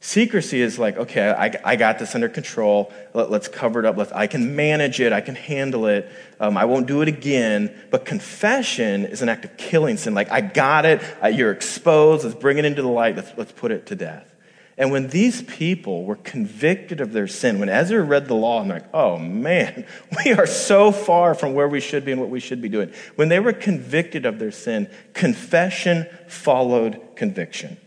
Secrecy 0.00 0.60
is 0.60 0.78
like, 0.78 0.96
okay, 0.96 1.28
I, 1.28 1.52
I 1.64 1.76
got 1.76 1.98
this 1.98 2.14
under 2.14 2.28
control. 2.28 2.92
Let, 3.14 3.32
us 3.32 3.48
cover 3.48 3.80
it 3.80 3.84
up. 3.84 3.96
Let's, 3.96 4.12
I 4.12 4.28
can 4.28 4.54
manage 4.54 5.00
it. 5.00 5.12
I 5.12 5.20
can 5.20 5.34
handle 5.34 5.86
it. 5.86 6.08
Um, 6.38 6.56
I 6.56 6.66
won't 6.66 6.86
do 6.86 7.02
it 7.02 7.08
again. 7.08 7.74
But 7.90 8.04
confession 8.04 9.06
is 9.06 9.22
an 9.22 9.28
act 9.28 9.44
of 9.44 9.56
killing 9.56 9.96
sin. 9.96 10.14
Like, 10.14 10.30
I 10.30 10.40
got 10.40 10.86
it. 10.86 11.02
Uh, 11.22 11.28
you're 11.28 11.50
exposed. 11.50 12.24
Let's 12.24 12.36
bring 12.36 12.58
it 12.58 12.64
into 12.64 12.80
the 12.80 12.88
light. 12.88 13.16
Let's, 13.16 13.32
let's 13.36 13.50
put 13.50 13.72
it 13.72 13.86
to 13.86 13.96
death. 13.96 14.32
And 14.76 14.92
when 14.92 15.08
these 15.08 15.42
people 15.42 16.04
were 16.04 16.14
convicted 16.14 17.00
of 17.00 17.12
their 17.12 17.26
sin, 17.26 17.58
when 17.58 17.68
Ezra 17.68 18.00
read 18.00 18.28
the 18.28 18.34
law 18.34 18.60
and 18.60 18.70
they're 18.70 18.78
like, 18.78 18.94
oh 18.94 19.18
man, 19.18 19.84
we 20.24 20.32
are 20.32 20.46
so 20.46 20.92
far 20.92 21.34
from 21.34 21.54
where 21.54 21.66
we 21.66 21.80
should 21.80 22.04
be 22.04 22.12
and 22.12 22.20
what 22.20 22.30
we 22.30 22.38
should 22.38 22.62
be 22.62 22.68
doing. 22.68 22.92
When 23.16 23.28
they 23.28 23.40
were 23.40 23.52
convicted 23.52 24.24
of 24.24 24.38
their 24.38 24.52
sin, 24.52 24.88
confession 25.12 26.06
followed 26.28 27.00
conviction. 27.16 27.78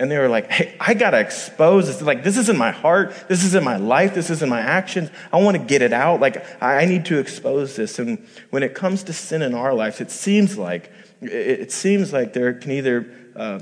And 0.00 0.08
they 0.08 0.18
were 0.18 0.28
like, 0.28 0.48
hey, 0.50 0.76
I 0.78 0.94
got 0.94 1.10
to 1.10 1.18
expose 1.18 1.88
this. 1.88 2.00
Like, 2.00 2.22
this 2.22 2.36
is 2.36 2.48
in 2.48 2.56
my 2.56 2.70
heart. 2.70 3.12
This 3.28 3.42
is 3.42 3.56
in 3.56 3.64
my 3.64 3.78
life. 3.78 4.14
This 4.14 4.30
is 4.30 4.42
in 4.42 4.48
my 4.48 4.60
actions. 4.60 5.10
I 5.32 5.38
want 5.38 5.56
to 5.56 5.62
get 5.62 5.82
it 5.82 5.92
out. 5.92 6.20
Like, 6.20 6.44
I 6.62 6.84
need 6.84 7.06
to 7.06 7.18
expose 7.18 7.74
this. 7.74 7.98
And 7.98 8.24
when 8.50 8.62
it 8.62 8.74
comes 8.74 9.02
to 9.04 9.12
sin 9.12 9.42
in 9.42 9.54
our 9.54 9.74
lives, 9.74 10.00
it 10.00 10.12
seems 10.12 10.56
like, 10.56 10.92
it 11.20 11.72
seems 11.72 12.12
like 12.12 12.32
there 12.32 12.54
can 12.54 12.70
either, 12.70 13.12
uh, 13.34 13.58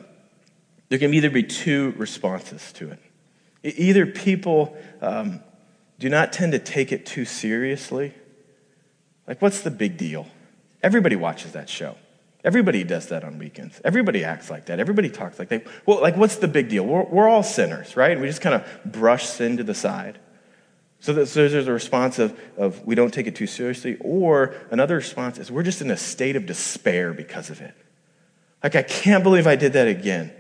there 0.90 0.98
can 0.98 1.14
either 1.14 1.30
be 1.30 1.42
two 1.42 1.94
responses 1.96 2.70
to 2.74 2.90
it. 2.90 2.98
Either 3.78 4.04
people 4.04 4.76
um, 5.00 5.40
do 5.98 6.10
not 6.10 6.34
tend 6.34 6.52
to 6.52 6.58
take 6.58 6.92
it 6.92 7.06
too 7.06 7.24
seriously. 7.24 8.12
Like, 9.26 9.40
what's 9.40 9.62
the 9.62 9.70
big 9.70 9.96
deal? 9.96 10.26
Everybody 10.82 11.16
watches 11.16 11.52
that 11.52 11.70
show. 11.70 11.96
Everybody 12.46 12.84
does 12.84 13.08
that 13.08 13.24
on 13.24 13.38
weekends. 13.38 13.80
Everybody 13.84 14.22
acts 14.22 14.50
like 14.50 14.66
that. 14.66 14.78
Everybody 14.78 15.10
talks 15.10 15.40
like 15.40 15.48
that. 15.48 15.66
Well, 15.84 16.00
like, 16.00 16.16
what's 16.16 16.36
the 16.36 16.46
big 16.46 16.68
deal? 16.68 16.86
We're, 16.86 17.02
we're 17.02 17.28
all 17.28 17.42
sinners, 17.42 17.96
right? 17.96 18.18
We 18.18 18.28
just 18.28 18.40
kind 18.40 18.54
of 18.54 18.92
brush 18.92 19.26
sin 19.26 19.56
to 19.56 19.64
the 19.64 19.74
side. 19.74 20.20
So, 21.00 21.12
that, 21.14 21.26
so 21.26 21.48
there's 21.48 21.66
a 21.66 21.72
response 21.72 22.20
of, 22.20 22.38
of 22.56 22.86
we 22.86 22.94
don't 22.94 23.12
take 23.12 23.26
it 23.26 23.34
too 23.34 23.48
seriously, 23.48 23.96
or 24.00 24.54
another 24.70 24.94
response 24.94 25.38
is 25.38 25.50
we're 25.50 25.64
just 25.64 25.80
in 25.80 25.90
a 25.90 25.96
state 25.96 26.36
of 26.36 26.46
despair 26.46 27.12
because 27.12 27.50
of 27.50 27.60
it. 27.60 27.74
Like, 28.62 28.76
I 28.76 28.82
can't 28.82 29.24
believe 29.24 29.48
I 29.48 29.56
did 29.56 29.72
that 29.72 29.88
again. 29.88 30.32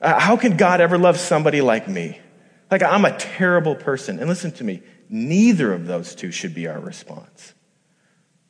Uh, 0.00 0.20
how 0.20 0.36
can 0.36 0.56
God 0.56 0.80
ever 0.80 0.96
love 0.96 1.18
somebody 1.18 1.60
like 1.60 1.88
me? 1.88 2.20
Like, 2.70 2.84
I'm 2.84 3.04
a 3.04 3.18
terrible 3.18 3.74
person. 3.74 4.20
And 4.20 4.28
listen 4.28 4.52
to 4.52 4.62
me, 4.62 4.84
neither 5.08 5.72
of 5.72 5.86
those 5.86 6.14
two 6.14 6.30
should 6.30 6.54
be 6.54 6.68
our 6.68 6.78
response. 6.78 7.54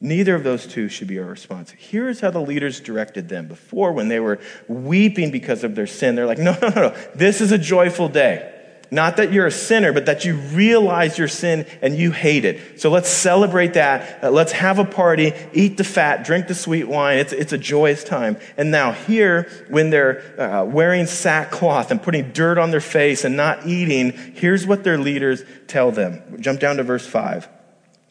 Neither 0.01 0.37
of 0.37 0.45
those 0.45 0.67
two 0.67 0.89
should 0.89 1.09
be 1.09 1.19
our 1.19 1.25
response. 1.25 1.73
Here's 1.77 2.21
how 2.21 2.31
the 2.31 2.41
leaders 2.41 2.79
directed 2.79 3.29
them. 3.29 3.49
Before, 3.49 3.93
when 3.93 4.09
they 4.09 4.21
were 4.21 4.39
weeping 4.69 5.33
because 5.33 5.65
of 5.65 5.75
their 5.75 5.89
sin, 5.89 6.15
they're 6.15 6.27
like, 6.27 6.39
no, 6.39 6.57
no, 6.63 6.69
no, 6.69 6.83
no. 6.89 6.97
This 7.17 7.41
is 7.41 7.51
a 7.51 7.59
joyful 7.59 8.09
day. 8.09 8.55
Not 8.91 9.19
that 9.19 9.33
you're 9.33 9.47
a 9.47 9.53
sinner, 9.53 9.93
but 9.93 10.07
that 10.07 10.25
you 10.25 10.37
realize 10.37 11.19
your 11.19 11.29
sin 11.29 11.67
and 11.83 11.97
you 11.97 12.11
hate 12.11 12.45
it. 12.45 12.81
So 12.81 12.91
let's 12.91 13.09
celebrate 13.09 13.75
that. 13.75 14.25
Uh, 14.25 14.31
let's 14.31 14.53
have 14.53 14.79
a 14.79 14.85
party, 14.85 15.33
eat 15.53 15.77
the 15.77 15.85
fat, 15.85 16.25
drink 16.25 16.47
the 16.47 16.55
sweet 16.55 16.85
wine. 16.85 17.19
It's, 17.19 17.33
it's 17.33 17.53
a 17.53 17.59
joyous 17.59 18.03
time. 18.03 18.39
And 18.57 18.71
now, 18.71 18.93
here, 18.93 19.51
when 19.69 19.91
they're 19.91 20.41
uh, 20.41 20.65
wearing 20.65 21.07
sackcloth 21.07 21.91
and 21.91 22.03
putting 22.03 22.33
dirt 22.33 22.57
on 22.57 22.71
their 22.71 22.81
face 22.81 23.25
and 23.25 23.37
not 23.37 23.67
eating, 23.67 24.13
here's 24.13 24.67
what 24.67 24.85
their 24.85 24.97
leaders 24.97 25.43
tell 25.67 25.91
them. 25.91 26.41
Jump 26.41 26.61
down 26.61 26.77
to 26.77 26.83
verse 26.83 27.07
5. 27.07 27.49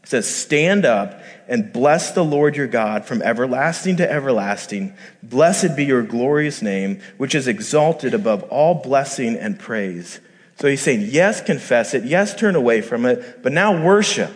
It 0.08 0.12
says, 0.12 0.34
Stand 0.34 0.86
up 0.86 1.22
and 1.50 1.74
bless 1.74 2.12
the 2.12 2.24
Lord 2.24 2.56
your 2.56 2.68
God 2.68 3.04
from 3.04 3.22
everlasting 3.22 3.98
to 3.98 4.10
everlasting. 4.10 4.94
Blessed 5.22 5.76
be 5.76 5.84
your 5.84 6.02
glorious 6.02 6.62
name, 6.62 7.02
which 7.18 7.36
is 7.36 7.46
exalted 7.46 8.14
above 8.14 8.44
all 8.44 8.76
blessing 8.76 9.36
and 9.36 9.60
praise. 9.60 10.22
So 10.56 10.70
he's 10.70 10.80
saying, 10.80 11.10
Yes, 11.12 11.42
confess 11.42 11.94
it. 11.94 12.06
Yes, 12.06 12.34
turn 12.34 12.56
away 12.56 12.80
from 12.80 13.06
it. 13.06 13.44
But 13.44 13.52
now 13.52 13.84
worship. 13.84 14.32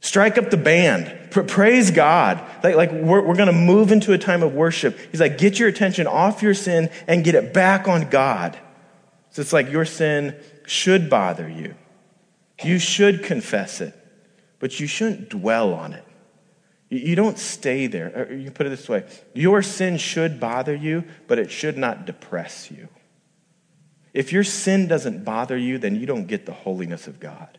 Strike 0.00 0.38
up 0.38 0.48
the 0.48 0.56
band. 0.56 1.30
praise 1.30 1.90
God. 1.90 2.42
Like, 2.64 2.74
like 2.74 2.90
we're, 2.90 3.20
we're 3.20 3.36
going 3.36 3.48
to 3.48 3.52
move 3.52 3.92
into 3.92 4.14
a 4.14 4.18
time 4.18 4.42
of 4.42 4.54
worship. 4.54 4.96
He's 5.10 5.20
like, 5.20 5.36
Get 5.36 5.58
your 5.58 5.68
attention 5.68 6.06
off 6.06 6.40
your 6.40 6.54
sin 6.54 6.88
and 7.06 7.22
get 7.22 7.34
it 7.34 7.52
back 7.52 7.86
on 7.86 8.08
God. 8.08 8.58
So 9.28 9.42
it's 9.42 9.52
like 9.52 9.70
your 9.70 9.84
sin 9.84 10.34
should 10.64 11.10
bother 11.10 11.46
you. 11.46 11.74
You 12.64 12.78
should 12.78 13.22
confess 13.22 13.82
it 13.82 13.94
but 14.58 14.80
you 14.80 14.86
shouldn't 14.86 15.28
dwell 15.28 15.72
on 15.72 15.92
it. 15.92 16.04
You 16.90 17.16
don't 17.16 17.38
stay 17.38 17.86
there. 17.86 18.28
Uh, 18.30 18.34
you 18.34 18.50
put 18.50 18.66
it 18.66 18.70
this 18.70 18.88
way 18.88 19.04
your 19.34 19.62
sin 19.62 19.98
should 19.98 20.40
bother 20.40 20.74
you, 20.74 21.04
but 21.26 21.38
it 21.38 21.50
should 21.50 21.76
not 21.76 22.06
depress 22.06 22.70
you. 22.70 22.88
If 24.14 24.32
your 24.32 24.44
sin 24.44 24.88
doesn't 24.88 25.24
bother 25.24 25.56
you, 25.56 25.78
then 25.78 25.96
you 25.96 26.06
don't 26.06 26.26
get 26.26 26.46
the 26.46 26.52
holiness 26.52 27.06
of 27.06 27.20
God. 27.20 27.58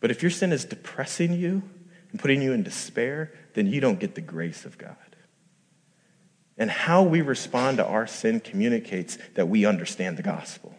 But 0.00 0.10
if 0.10 0.22
your 0.22 0.30
sin 0.30 0.52
is 0.52 0.64
depressing 0.64 1.32
you 1.32 1.62
and 2.10 2.20
putting 2.20 2.42
you 2.42 2.52
in 2.52 2.62
despair, 2.62 3.32
then 3.54 3.66
you 3.66 3.80
don't 3.80 3.98
get 3.98 4.14
the 4.14 4.20
grace 4.20 4.64
of 4.64 4.78
God. 4.78 4.96
And 6.56 6.70
how 6.70 7.02
we 7.02 7.22
respond 7.22 7.78
to 7.78 7.86
our 7.86 8.06
sin 8.06 8.40
communicates 8.40 9.18
that 9.34 9.48
we 9.48 9.64
understand 9.64 10.18
the 10.18 10.22
gospel. 10.22 10.74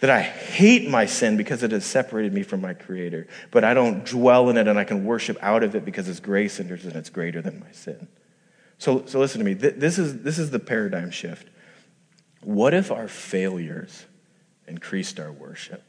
That 0.00 0.10
I 0.10 0.20
hate 0.20 0.88
my 0.88 1.06
sin 1.06 1.36
because 1.36 1.64
it 1.64 1.72
has 1.72 1.84
separated 1.84 2.32
me 2.32 2.44
from 2.44 2.60
my 2.60 2.72
Creator, 2.72 3.26
but 3.50 3.64
I 3.64 3.74
don't 3.74 4.04
dwell 4.04 4.48
in 4.48 4.56
it 4.56 4.68
and 4.68 4.78
I 4.78 4.84
can 4.84 5.04
worship 5.04 5.36
out 5.42 5.64
of 5.64 5.74
it 5.74 5.84
because 5.84 6.06
His 6.06 6.20
grace 6.20 6.60
and 6.60 6.70
it's 6.70 7.10
greater 7.10 7.42
than 7.42 7.58
my 7.58 7.72
sin. 7.72 8.06
So, 8.78 9.04
so 9.06 9.18
listen 9.18 9.40
to 9.40 9.44
me. 9.44 9.54
This 9.54 9.98
is, 9.98 10.22
this 10.22 10.38
is 10.38 10.50
the 10.50 10.60
paradigm 10.60 11.10
shift. 11.10 11.48
What 12.42 12.74
if 12.74 12.92
our 12.92 13.08
failures 13.08 14.06
increased 14.68 15.18
our 15.18 15.32
worship? 15.32 15.82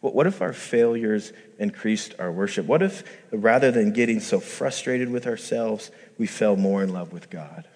What 0.00 0.28
if 0.28 0.40
our 0.40 0.52
failures 0.52 1.32
increased 1.58 2.14
our 2.20 2.30
worship? 2.30 2.66
What 2.66 2.80
if, 2.80 3.02
rather 3.32 3.72
than 3.72 3.92
getting 3.92 4.20
so 4.20 4.38
frustrated 4.38 5.10
with 5.10 5.26
ourselves, 5.26 5.90
we 6.16 6.28
fell 6.28 6.54
more 6.54 6.84
in 6.84 6.92
love 6.92 7.12
with 7.12 7.28
God? 7.28 7.66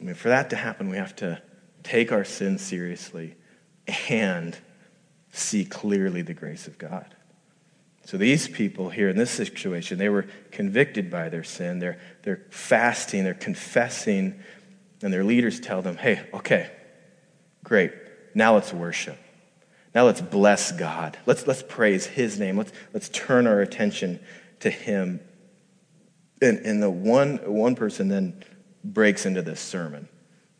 I 0.00 0.04
mean, 0.04 0.14
for 0.16 0.30
that 0.30 0.50
to 0.50 0.56
happen, 0.56 0.88
we 0.88 0.96
have 0.96 1.14
to 1.16 1.40
take 1.82 2.12
our 2.12 2.24
sin 2.24 2.58
seriously 2.58 3.34
and 4.10 4.56
see 5.32 5.64
clearly 5.64 6.22
the 6.22 6.34
grace 6.34 6.66
of 6.66 6.78
God. 6.78 7.14
So 8.04 8.16
these 8.16 8.48
people 8.48 8.90
here 8.90 9.08
in 9.08 9.16
this 9.16 9.30
situation, 9.30 9.98
they 9.98 10.08
were 10.08 10.26
convicted 10.50 11.10
by 11.10 11.28
their 11.28 11.44
sin. 11.44 11.78
They're, 11.78 12.00
they're 12.22 12.42
fasting, 12.50 13.24
they're 13.24 13.34
confessing, 13.34 14.42
and 15.02 15.12
their 15.12 15.24
leaders 15.24 15.60
tell 15.60 15.82
them, 15.82 15.96
hey, 15.96 16.28
okay, 16.34 16.70
great. 17.64 17.92
Now 18.34 18.54
let's 18.54 18.72
worship. 18.72 19.18
Now 19.94 20.06
let's 20.06 20.20
bless 20.20 20.72
God. 20.72 21.18
Let's, 21.26 21.46
let's 21.46 21.62
praise 21.62 22.06
his 22.06 22.38
name. 22.38 22.56
Let's, 22.56 22.72
let's 22.92 23.08
turn 23.10 23.46
our 23.46 23.60
attention 23.60 24.20
to 24.60 24.70
him. 24.70 25.20
And, 26.40 26.58
and 26.58 26.82
the 26.82 26.90
one, 26.90 27.36
one 27.44 27.76
person 27.76 28.08
then 28.08 28.42
breaks 28.82 29.26
into 29.26 29.42
this 29.42 29.60
sermon. 29.60 30.08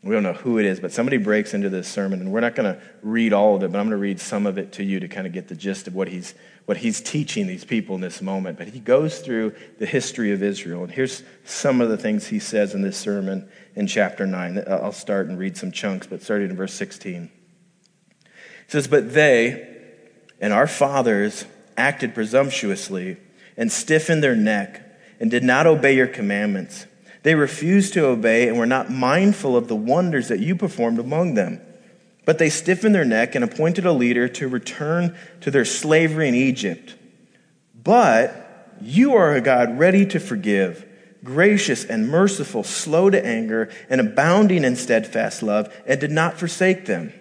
We 0.03 0.13
don't 0.13 0.23
know 0.23 0.33
who 0.33 0.59
it 0.59 0.65
is, 0.65 0.81
but 0.81 0.91
somebody 0.91 1.15
breaks 1.15 1.53
into 1.53 1.69
this 1.69 1.87
sermon, 1.87 2.19
and 2.19 2.33
we're 2.33 2.41
not 2.41 2.55
going 2.55 2.73
to 2.73 2.81
read 3.01 3.31
all 3.31 3.55
of 3.55 3.63
it, 3.63 3.71
but 3.71 3.79
I'm 3.79 3.85
going 3.85 3.91
to 3.91 4.01
read 4.01 4.19
some 4.19 4.45
of 4.45 4.57
it 4.57 4.73
to 4.73 4.83
you 4.83 4.99
to 4.99 5.07
kind 5.07 5.25
of 5.25 5.31
get 5.31 5.47
the 5.47 5.55
gist 5.55 5.87
of 5.87 5.95
what 5.95 6.09
he's, 6.09 6.35
what 6.65 6.75
he's 6.75 6.99
teaching 6.99 7.47
these 7.47 7.63
people 7.63 7.95
in 7.95 8.01
this 8.01 8.21
moment. 8.21 8.57
But 8.57 8.67
he 8.67 8.79
goes 8.79 9.19
through 9.19 9.55
the 9.79 9.85
history 9.85 10.33
of 10.33 10.43
Israel, 10.43 10.83
and 10.83 10.91
here's 10.91 11.23
some 11.45 11.79
of 11.79 11.87
the 11.87 11.97
things 11.97 12.27
he 12.27 12.39
says 12.39 12.73
in 12.73 12.81
this 12.81 12.97
sermon 12.97 13.49
in 13.75 13.87
chapter 13.87 14.27
9. 14.27 14.57
Uh, 14.57 14.79
I'll 14.83 14.91
start 14.91 15.27
and 15.27 15.39
read 15.39 15.55
some 15.55 15.71
chunks, 15.71 16.05
but 16.05 16.21
starting 16.21 16.49
in 16.49 16.57
verse 16.57 16.73
16. 16.73 17.31
He 18.23 18.29
says, 18.67 18.89
But 18.89 19.13
they 19.13 19.69
and 20.41 20.51
our 20.51 20.67
fathers 20.67 21.45
acted 21.77 22.13
presumptuously 22.13 23.15
and 23.55 23.71
stiffened 23.71 24.21
their 24.21 24.35
neck 24.35 24.81
and 25.21 25.31
did 25.31 25.43
not 25.43 25.65
obey 25.65 25.95
your 25.95 26.07
commandments. 26.07 26.87
They 27.23 27.35
refused 27.35 27.93
to 27.93 28.05
obey 28.05 28.47
and 28.47 28.57
were 28.57 28.65
not 28.65 28.91
mindful 28.91 29.57
of 29.57 29.67
the 29.67 29.75
wonders 29.75 30.27
that 30.27 30.39
you 30.39 30.55
performed 30.55 30.99
among 30.99 31.33
them. 31.33 31.61
But 32.25 32.37
they 32.37 32.49
stiffened 32.49 32.93
their 32.93 33.05
neck 33.05 33.35
and 33.35 33.43
appointed 33.43 33.85
a 33.85 33.91
leader 33.91 34.27
to 34.29 34.47
return 34.47 35.15
to 35.41 35.51
their 35.51 35.65
slavery 35.65 36.27
in 36.27 36.35
Egypt. 36.35 36.95
But 37.81 38.75
you 38.81 39.15
are 39.15 39.33
a 39.33 39.41
God 39.41 39.77
ready 39.79 40.05
to 40.07 40.19
forgive, 40.19 40.85
gracious 41.23 41.83
and 41.83 42.09
merciful, 42.09 42.63
slow 42.63 43.09
to 43.09 43.25
anger, 43.25 43.69
and 43.89 43.99
abounding 43.99 44.63
in 44.63 44.75
steadfast 44.75 45.43
love, 45.43 45.73
and 45.85 45.99
did 45.99 46.11
not 46.11 46.37
forsake 46.37 46.85
them. 46.85 47.13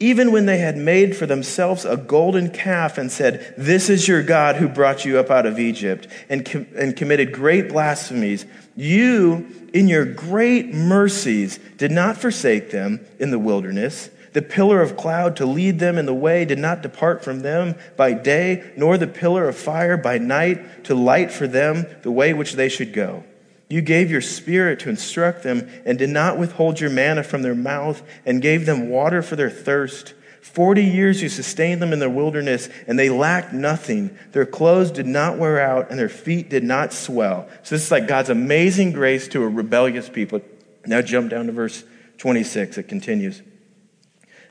Even 0.00 0.30
when 0.30 0.46
they 0.46 0.58
had 0.58 0.76
made 0.76 1.16
for 1.16 1.26
themselves 1.26 1.84
a 1.84 1.96
golden 1.96 2.50
calf 2.50 2.98
and 2.98 3.10
said, 3.10 3.54
This 3.58 3.90
is 3.90 4.06
your 4.06 4.22
God 4.22 4.56
who 4.56 4.68
brought 4.68 5.04
you 5.04 5.18
up 5.18 5.28
out 5.28 5.44
of 5.44 5.58
Egypt, 5.58 6.06
and, 6.28 6.44
com- 6.44 6.68
and 6.76 6.96
committed 6.96 7.32
great 7.32 7.68
blasphemies, 7.68 8.46
you, 8.76 9.70
in 9.74 9.88
your 9.88 10.04
great 10.04 10.72
mercies, 10.72 11.58
did 11.78 11.90
not 11.90 12.16
forsake 12.16 12.70
them 12.70 13.04
in 13.18 13.32
the 13.32 13.40
wilderness. 13.40 14.08
The 14.34 14.42
pillar 14.42 14.80
of 14.82 14.96
cloud 14.96 15.34
to 15.36 15.46
lead 15.46 15.80
them 15.80 15.98
in 15.98 16.06
the 16.06 16.14
way 16.14 16.44
did 16.44 16.60
not 16.60 16.82
depart 16.82 17.24
from 17.24 17.40
them 17.40 17.74
by 17.96 18.12
day, 18.12 18.70
nor 18.76 18.98
the 18.98 19.08
pillar 19.08 19.48
of 19.48 19.56
fire 19.56 19.96
by 19.96 20.18
night 20.18 20.84
to 20.84 20.94
light 20.94 21.32
for 21.32 21.48
them 21.48 21.86
the 22.02 22.12
way 22.12 22.32
which 22.34 22.52
they 22.52 22.68
should 22.68 22.92
go. 22.92 23.24
You 23.68 23.82
gave 23.82 24.10
your 24.10 24.22
spirit 24.22 24.80
to 24.80 24.88
instruct 24.88 25.42
them 25.42 25.68
and 25.84 25.98
did 25.98 26.08
not 26.08 26.38
withhold 26.38 26.80
your 26.80 26.90
manna 26.90 27.22
from 27.22 27.42
their 27.42 27.54
mouth 27.54 28.02
and 28.24 28.40
gave 28.40 28.64
them 28.64 28.88
water 28.88 29.20
for 29.20 29.36
their 29.36 29.50
thirst. 29.50 30.14
Forty 30.40 30.84
years 30.84 31.20
you 31.20 31.28
sustained 31.28 31.82
them 31.82 31.92
in 31.92 31.98
the 31.98 32.08
wilderness, 32.08 32.70
and 32.86 32.98
they 32.98 33.10
lacked 33.10 33.52
nothing. 33.52 34.16
Their 34.32 34.46
clothes 34.46 34.90
did 34.90 35.06
not 35.06 35.36
wear 35.36 35.60
out, 35.60 35.90
and 35.90 35.98
their 35.98 36.08
feet 36.08 36.48
did 36.48 36.64
not 36.64 36.94
swell. 36.94 37.46
So, 37.62 37.74
this 37.74 37.84
is 37.84 37.90
like 37.90 38.08
God's 38.08 38.30
amazing 38.30 38.92
grace 38.92 39.28
to 39.28 39.42
a 39.42 39.48
rebellious 39.48 40.08
people. 40.08 40.40
Now, 40.86 41.02
jump 41.02 41.30
down 41.30 41.46
to 41.46 41.52
verse 41.52 41.84
26. 42.16 42.78
It 42.78 42.84
continues. 42.84 43.42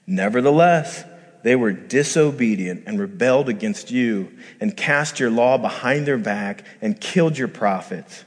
Nevertheless, 0.05 1.03
they 1.41 1.55
were 1.55 1.71
disobedient 1.71 2.83
and 2.85 2.99
rebelled 2.99 3.49
against 3.49 3.89
you, 3.89 4.37
and 4.59 4.77
cast 4.77 5.19
your 5.19 5.31
law 5.31 5.57
behind 5.57 6.05
their 6.05 6.19
back, 6.19 6.63
and 6.81 7.01
killed 7.01 7.37
your 7.37 7.47
prophets 7.47 8.23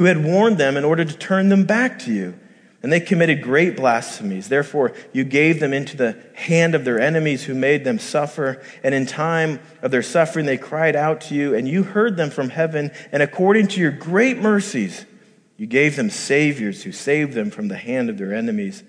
who 0.00 0.06
had 0.06 0.24
warned 0.24 0.56
them 0.56 0.78
in 0.78 0.84
order 0.84 1.04
to 1.04 1.14
turn 1.14 1.50
them 1.50 1.66
back 1.66 1.98
to 1.98 2.10
you. 2.10 2.34
And 2.82 2.90
they 2.90 3.00
committed 3.00 3.42
great 3.42 3.76
blasphemies. 3.76 4.48
Therefore, 4.48 4.94
you 5.12 5.24
gave 5.24 5.60
them 5.60 5.74
into 5.74 5.94
the 5.94 6.18
hand 6.32 6.74
of 6.74 6.86
their 6.86 6.98
enemies 6.98 7.44
who 7.44 7.54
made 7.54 7.84
them 7.84 7.98
suffer. 7.98 8.62
And 8.82 8.94
in 8.94 9.04
time 9.04 9.60
of 9.82 9.90
their 9.90 10.02
suffering, 10.02 10.46
they 10.46 10.56
cried 10.56 10.96
out 10.96 11.20
to 11.22 11.34
you, 11.34 11.54
and 11.54 11.68
you 11.68 11.82
heard 11.82 12.16
them 12.16 12.30
from 12.30 12.48
heaven. 12.48 12.92
And 13.12 13.22
according 13.22 13.68
to 13.68 13.80
your 13.82 13.90
great 13.90 14.38
mercies, 14.38 15.04
you 15.58 15.66
gave 15.66 15.96
them 15.96 16.08
saviors 16.08 16.82
who 16.82 16.92
saved 16.92 17.34
them 17.34 17.50
from 17.50 17.68
the 17.68 17.76
hand 17.76 18.08
of 18.08 18.16
their 18.16 18.34
enemies. 18.34 18.82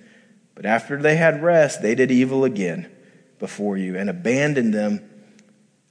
But 0.55 0.65
after 0.65 0.95
they 0.95 1.17
had 1.17 1.43
rest, 1.43 1.81
they 1.81 1.93
did 1.93 2.09
evil 2.09 2.45
again 2.45 2.89
before 3.37 3.75
you 3.75 3.97
and 3.97 4.09
abandoned 4.09 4.73
them 4.73 5.10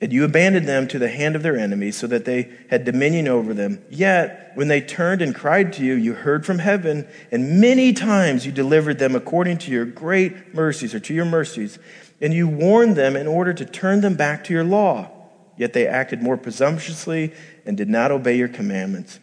and 0.00 0.12
you 0.12 0.24
abandoned 0.24 0.66
them 0.66 0.88
to 0.88 0.98
the 0.98 1.08
hand 1.08 1.36
of 1.36 1.42
their 1.42 1.58
enemies 1.58 1.96
so 1.96 2.06
that 2.06 2.24
they 2.24 2.50
had 2.70 2.84
dominion 2.84 3.28
over 3.28 3.52
them. 3.52 3.82
Yet, 3.90 4.52
when 4.54 4.68
they 4.68 4.80
turned 4.80 5.20
and 5.20 5.34
cried 5.34 5.74
to 5.74 5.84
you, 5.84 5.94
you 5.94 6.14
heard 6.14 6.46
from 6.46 6.58
heaven, 6.58 7.06
and 7.30 7.60
many 7.60 7.92
times 7.92 8.46
you 8.46 8.52
delivered 8.52 8.98
them 8.98 9.14
according 9.14 9.58
to 9.58 9.70
your 9.70 9.84
great 9.84 10.54
mercies 10.54 10.94
or 10.94 11.00
to 11.00 11.14
your 11.14 11.26
mercies. 11.26 11.78
And 12.20 12.32
you 12.32 12.48
warned 12.48 12.96
them 12.96 13.14
in 13.14 13.26
order 13.26 13.52
to 13.52 13.64
turn 13.64 14.00
them 14.00 14.14
back 14.14 14.44
to 14.44 14.54
your 14.54 14.64
law. 14.64 15.10
Yet 15.56 15.74
they 15.74 15.86
acted 15.86 16.22
more 16.22 16.38
presumptuously 16.38 17.34
and 17.66 17.76
did 17.76 17.90
not 17.90 18.10
obey 18.10 18.36
your 18.36 18.48
commandments, 18.48 19.20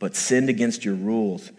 but 0.00 0.16
sinned 0.16 0.48
against 0.48 0.84
your 0.84 0.96
rules, 0.96 1.52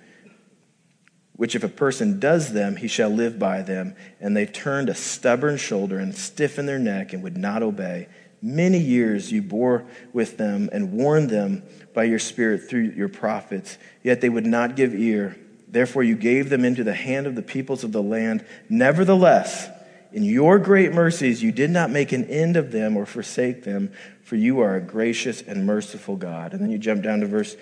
which 1.38 1.56
if 1.56 1.64
a 1.64 1.70
person 1.70 2.20
does 2.20 2.52
them, 2.52 2.76
he 2.76 2.90
shall 2.90 3.10
live 3.10 3.40
by 3.40 3.62
them. 3.62 3.96
And 4.20 4.36
they 4.36 4.46
turned 4.46 4.90
a 4.90 4.94
stubborn 4.94 5.56
shoulder 5.56 5.98
and 5.98 6.14
stiffened 6.14 6.68
their 6.68 6.80
neck 6.80 7.14
and 7.14 7.24
would 7.24 7.38
not 7.38 7.64
obey. 7.64 8.10
Many 8.42 8.80
years 8.80 9.32
you 9.32 9.42
bore 9.42 9.86
with 10.14 10.38
them 10.38 10.70
and 10.72 10.94
warned 10.94 11.30
them 11.30 11.64
by 11.94 12.06
your 12.06 12.20
Spirit 12.20 12.68
through 12.68 12.94
your 12.96 13.10
prophets, 13.10 13.78
yet 14.04 14.22
they 14.22 14.30
would 14.30 14.46
not 14.46 14.76
give 14.76 14.96
ear. 14.96 15.38
Therefore, 15.68 16.04
you 16.04 16.16
gave 16.16 16.50
them 16.50 16.66
into 16.66 16.84
the 16.84 16.94
hand 16.94 17.28
of 17.28 17.36
the 17.36 17.42
peoples 17.42 17.84
of 17.84 17.92
the 17.92 18.02
land. 18.02 18.46
Nevertheless, 18.68 19.70
in 20.12 20.24
your 20.24 20.60
great 20.60 20.92
mercies, 20.92 21.42
you 21.42 21.52
did 21.52 21.70
not 21.70 21.90
make 21.90 22.12
an 22.12 22.26
end 22.26 22.58
of 22.58 22.72
them 22.72 22.98
or 22.98 23.06
forsake 23.06 23.64
them, 23.64 23.92
for 24.24 24.36
you 24.36 24.60
are 24.60 24.76
a 24.76 24.82
gracious 24.82 25.42
and 25.42 25.66
merciful 25.66 26.18
God. 26.18 26.54
And 26.54 26.62
then 26.62 26.72
you 26.72 26.78
jump 26.78 27.04
down 27.04 27.22
to 27.22 27.28
verse 27.28 27.56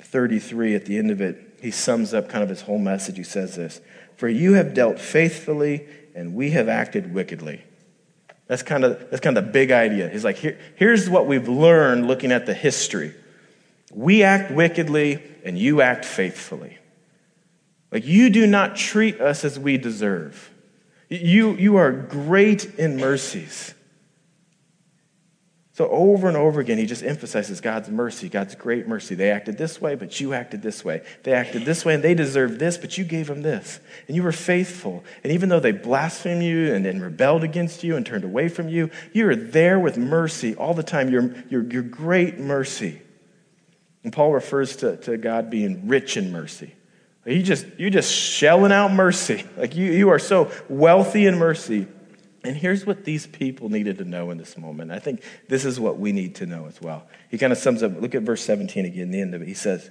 33 0.00 0.74
at 0.74 0.84
the 0.84 0.98
end 0.98 1.10
of 1.10 1.20
it. 1.20 1.58
He 1.60 1.70
sums 1.70 2.14
up 2.14 2.28
kind 2.28 2.44
of 2.44 2.50
his 2.50 2.62
whole 2.62 2.78
message. 2.78 3.16
He 3.16 3.24
says 3.24 3.56
this 3.56 3.80
For 4.16 4.28
you 4.28 4.52
have 4.52 4.74
dealt 4.74 5.00
faithfully, 5.00 5.86
and 6.14 6.34
we 6.34 6.50
have 6.50 6.68
acted 6.68 7.12
wickedly. 7.12 7.64
That's 8.46 8.62
kind 8.62 8.84
of, 8.84 9.10
that's 9.10 9.20
kind 9.20 9.36
of 9.36 9.44
the 9.44 9.50
big 9.50 9.70
idea. 9.70 10.08
He's 10.08 10.24
like, 10.24 10.36
Here, 10.36 10.58
here's 10.76 11.10
what 11.10 11.26
we've 11.26 11.48
learned 11.48 12.06
looking 12.06 12.32
at 12.32 12.46
the 12.46 12.54
history. 12.54 13.14
We 13.92 14.22
act 14.22 14.52
wickedly 14.52 15.22
and 15.44 15.58
you 15.58 15.80
act 15.80 16.04
faithfully. 16.04 16.78
Like, 17.90 18.06
you 18.06 18.30
do 18.30 18.46
not 18.46 18.76
treat 18.76 19.20
us 19.20 19.44
as 19.44 19.58
we 19.58 19.78
deserve. 19.78 20.50
You, 21.08 21.52
you 21.54 21.76
are 21.76 21.92
great 21.92 22.64
in 22.74 22.96
mercies. 22.96 23.74
So 25.76 25.90
over 25.90 26.26
and 26.26 26.38
over 26.38 26.58
again, 26.58 26.78
he 26.78 26.86
just 26.86 27.02
emphasizes 27.02 27.60
God's 27.60 27.90
mercy, 27.90 28.30
God's 28.30 28.54
great 28.54 28.88
mercy. 28.88 29.14
They 29.14 29.30
acted 29.30 29.58
this 29.58 29.78
way, 29.78 29.94
but 29.94 30.18
you 30.18 30.32
acted 30.32 30.62
this 30.62 30.82
way. 30.82 31.02
They 31.22 31.34
acted 31.34 31.66
this 31.66 31.84
way, 31.84 31.92
and 31.92 32.02
they 32.02 32.14
deserved 32.14 32.58
this, 32.58 32.78
but 32.78 32.96
you 32.96 33.04
gave 33.04 33.26
them 33.26 33.42
this. 33.42 33.78
And 34.08 34.16
you 34.16 34.22
were 34.22 34.32
faithful. 34.32 35.04
And 35.22 35.34
even 35.34 35.50
though 35.50 35.60
they 35.60 35.72
blasphemed 35.72 36.42
you 36.42 36.72
and, 36.72 36.86
and 36.86 37.02
rebelled 37.02 37.44
against 37.44 37.84
you 37.84 37.94
and 37.94 38.06
turned 38.06 38.24
away 38.24 38.48
from 38.48 38.70
you, 38.70 38.88
you 39.12 39.28
are 39.28 39.36
there 39.36 39.78
with 39.78 39.98
mercy 39.98 40.54
all 40.54 40.72
the 40.72 40.82
time. 40.82 41.10
Your, 41.10 41.34
your, 41.50 41.62
your 41.64 41.82
great 41.82 42.38
mercy. 42.38 43.02
And 44.02 44.14
Paul 44.14 44.32
refers 44.32 44.76
to, 44.76 44.96
to 44.96 45.18
God 45.18 45.50
being 45.50 45.88
rich 45.88 46.16
in 46.16 46.32
mercy. 46.32 46.72
You 47.26 47.42
just, 47.42 47.66
you're 47.76 47.90
just 47.90 48.10
shelling 48.10 48.72
out 48.72 48.92
mercy. 48.92 49.44
Like 49.58 49.76
you, 49.76 49.92
you 49.92 50.08
are 50.08 50.18
so 50.18 50.50
wealthy 50.70 51.26
in 51.26 51.36
mercy. 51.36 51.86
And 52.46 52.56
here's 52.56 52.86
what 52.86 53.04
these 53.04 53.26
people 53.26 53.68
needed 53.70 53.98
to 53.98 54.04
know 54.04 54.30
in 54.30 54.38
this 54.38 54.56
moment. 54.56 54.92
I 54.92 55.00
think 55.00 55.20
this 55.48 55.64
is 55.64 55.80
what 55.80 55.98
we 55.98 56.12
need 56.12 56.36
to 56.36 56.46
know 56.46 56.66
as 56.66 56.80
well. 56.80 57.08
He 57.28 57.38
kind 57.38 57.52
of 57.52 57.58
sums 57.58 57.82
up, 57.82 58.00
look 58.00 58.14
at 58.14 58.22
verse 58.22 58.42
17 58.42 58.84
again, 58.84 59.10
the 59.10 59.20
end 59.20 59.34
of 59.34 59.42
it. 59.42 59.48
He 59.48 59.54
says, 59.54 59.90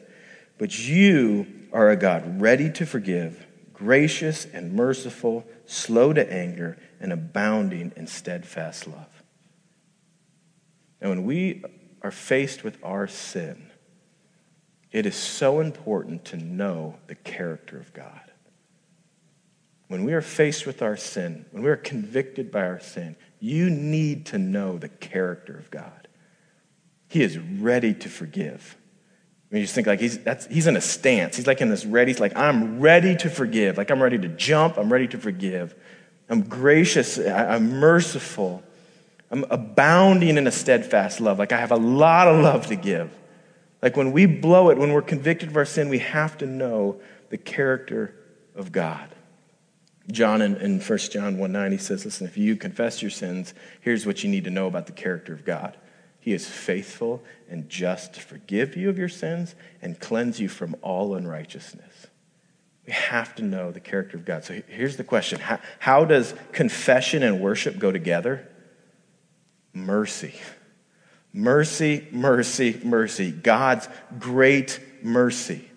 But 0.58 0.88
you 0.88 1.48
are 1.74 1.90
a 1.90 1.98
God 1.98 2.40
ready 2.40 2.72
to 2.72 2.86
forgive, 2.86 3.46
gracious 3.74 4.46
and 4.46 4.72
merciful, 4.72 5.46
slow 5.66 6.14
to 6.14 6.34
anger, 6.34 6.78
and 7.02 7.12
abounding 7.12 7.92
in 7.98 8.08
steadfast 8.08 8.88
love. 8.88 9.22
And 11.02 11.10
when 11.10 11.26
we 11.26 11.62
are 12.04 12.12
faced 12.12 12.64
with 12.64 12.78
our 12.84 13.06
sin, 13.06 13.70
it 14.94 15.06
is 15.06 15.16
so 15.16 15.60
important 15.60 16.24
to 16.26 16.38
know 16.38 16.96
the 17.08 17.16
character 17.16 17.78
of 17.78 17.92
God. 17.92 18.25
When 19.88 20.04
we 20.04 20.14
are 20.14 20.22
faced 20.22 20.66
with 20.66 20.82
our 20.82 20.98
sin, 20.98 21.46
when 21.52 21.64
we 21.64 21.70
are 21.70 21.76
convicted 21.76 22.52
by 22.52 22.62
our 22.62 22.80
sin, 22.80 23.16
you 23.40 23.70
need 23.70 24.26
to 24.28 24.38
know 24.38 24.78
the 24.78 24.90
character 24.90 25.56
of 25.58 25.70
God. 25.70 26.08
He 27.08 27.22
is 27.22 27.38
ready 27.38 27.94
to 27.94 28.10
forgive. 28.10 28.78
I 29.52 29.54
mean, 29.54 29.62
you 29.62 29.66
just 29.66 29.76
think 29.76 29.86
like 29.86 30.00
he's, 30.00 30.20
he's 30.50 30.66
in 30.66 30.76
a 30.76 30.82
stance. 30.82 31.38
He's 31.38 31.46
like 31.46 31.62
in 31.62 31.70
this 31.70 31.86
ready, 31.86 32.12
he's 32.12 32.20
like, 32.20 32.36
I'm 32.36 32.80
ready 32.80 33.16
to 33.18 33.30
forgive. 33.30 33.78
Like 33.78 33.92
I'm 33.92 34.02
ready 34.02 34.18
to 34.18 34.28
jump. 34.28 34.78
I'm 34.78 34.92
ready 34.92 35.08
to 35.10 35.18
forgive. 35.20 35.76
I'm 36.28 36.42
gracious. 36.42 37.20
I'm 37.20 37.80
merciful. 37.80 38.64
I'm 39.30 39.46
abounding 39.52 40.38
in 40.38 40.48
a 40.48 40.52
steadfast 40.52 41.22
love. 41.22 41.38
Like 41.38 41.52
I 41.52 41.58
have 41.58 41.72
a 41.72 41.78
lot 41.78 42.28
of 42.28 42.42
love 42.42 42.68
to 42.68 42.76
give. 42.76 43.12
Like 43.82 43.96
when 43.96 44.12
we 44.12 44.26
blow 44.26 44.72
it, 44.72 44.80
when 44.80 44.94
we're 44.94 45.04
convicted 45.04 45.50
of 45.50 45.58
our 45.58 45.66
sin, 45.66 45.90
we 45.90 46.00
have 46.00 46.40
to 46.40 46.48
know 46.48 47.00
the 47.30 47.38
character 47.38 48.16
of 48.56 48.72
God. 48.72 49.15
John 50.12 50.42
in, 50.42 50.56
in 50.58 50.80
1 50.80 50.98
John 51.00 51.38
1 51.38 51.52
9, 51.52 51.72
he 51.72 51.78
says, 51.78 52.06
Listen, 52.06 52.28
if 52.28 52.38
you 52.38 52.56
confess 52.56 53.02
your 53.02 53.12
sins, 53.12 53.54
here's 53.82 54.06
what 54.06 54.24
you 54.24 54.30
need 54.30 54.44
to 54.44 54.50
know 54.50 54.68
about 54.68 54.86
the 54.86 54.92
character 54.92 55.34
of 55.34 55.46
God. 55.46 55.78
He 56.20 56.34
is 56.34 56.48
faithful 56.48 57.24
and 57.50 57.70
just 57.70 58.14
to 58.16 58.20
forgive 58.20 58.76
you 58.76 58.90
of 58.90 58.98
your 58.98 59.10
sins 59.10 59.56
and 59.82 60.00
cleanse 60.00 60.40
you 60.40 60.50
from 60.50 60.76
all 60.82 61.16
unrighteousness. 61.16 62.08
We 62.86 62.94
have 62.94 63.34
to 63.36 63.44
know 63.44 63.72
the 63.72 63.80
character 63.80 64.18
of 64.18 64.26
God. 64.26 64.44
So 64.44 64.62
here's 64.68 64.98
the 64.98 65.04
question 65.04 65.40
How, 65.40 65.60
how 65.80 66.06
does 66.06 66.34
confession 66.52 67.24
and 67.24 67.42
worship 67.42 67.80
go 67.80 67.92
together? 67.92 68.48
Mercy. 69.74 70.34
Mercy, 71.34 72.08
mercy, 72.12 72.80
mercy. 72.84 73.32
God's 73.32 73.90
great 74.20 74.80
mercy. 75.04 75.70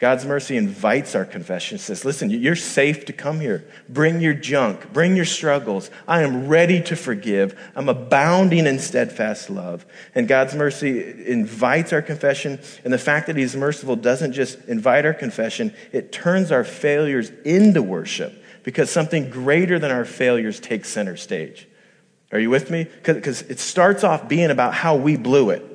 God's 0.00 0.24
mercy 0.24 0.56
invites 0.56 1.14
our 1.14 1.26
confession. 1.26 1.76
It 1.76 1.82
says, 1.82 2.06
listen, 2.06 2.30
you're 2.30 2.56
safe 2.56 3.04
to 3.04 3.12
come 3.12 3.38
here. 3.38 3.66
Bring 3.86 4.22
your 4.22 4.32
junk. 4.32 4.94
Bring 4.94 5.14
your 5.14 5.26
struggles. 5.26 5.90
I 6.08 6.22
am 6.22 6.48
ready 6.48 6.80
to 6.84 6.96
forgive. 6.96 7.54
I'm 7.76 7.90
abounding 7.90 8.66
in 8.66 8.78
steadfast 8.78 9.50
love. 9.50 9.84
And 10.14 10.26
God's 10.26 10.54
mercy 10.54 11.26
invites 11.26 11.92
our 11.92 12.00
confession. 12.00 12.60
And 12.82 12.94
the 12.94 12.98
fact 12.98 13.26
that 13.26 13.36
He's 13.36 13.54
merciful 13.54 13.94
doesn't 13.94 14.32
just 14.32 14.58
invite 14.64 15.04
our 15.04 15.12
confession, 15.12 15.74
it 15.92 16.12
turns 16.12 16.50
our 16.50 16.64
failures 16.64 17.30
into 17.44 17.82
worship 17.82 18.42
because 18.62 18.90
something 18.90 19.28
greater 19.28 19.78
than 19.78 19.90
our 19.90 20.06
failures 20.06 20.60
takes 20.60 20.88
center 20.88 21.18
stage. 21.18 21.68
Are 22.32 22.38
you 22.38 22.48
with 22.48 22.70
me? 22.70 22.86
Because 23.02 23.42
it 23.42 23.58
starts 23.58 24.02
off 24.02 24.28
being 24.28 24.50
about 24.50 24.72
how 24.72 24.96
we 24.96 25.16
blew 25.16 25.50
it. 25.50 25.69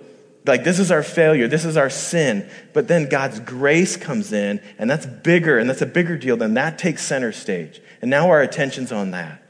Like, 0.46 0.64
this 0.64 0.80
is 0.80 0.92
our 0.92 1.02
failure, 1.02 1.48
this 1.48 1.66
is 1.66 1.76
our 1.76 1.90
sin. 1.90 2.50
But 2.74 2.88
then 2.88 3.10
God's 3.10 3.40
grace 3.40 3.98
comes 3.98 4.32
in, 4.32 4.62
and 4.78 4.90
that's 4.90 5.06
bigger, 5.06 5.58
and 5.58 5.70
that's 5.70 5.82
a 5.82 5.88
bigger 5.88 6.18
deal. 6.18 6.38
Then 6.38 6.54
that 6.54 6.78
takes 6.78 7.04
center 7.04 7.32
stage. 7.32 7.82
And 8.02 8.12
now 8.12 8.30
our 8.30 8.42
attention's 8.42 8.92
on 8.92 9.12
that. 9.12 9.42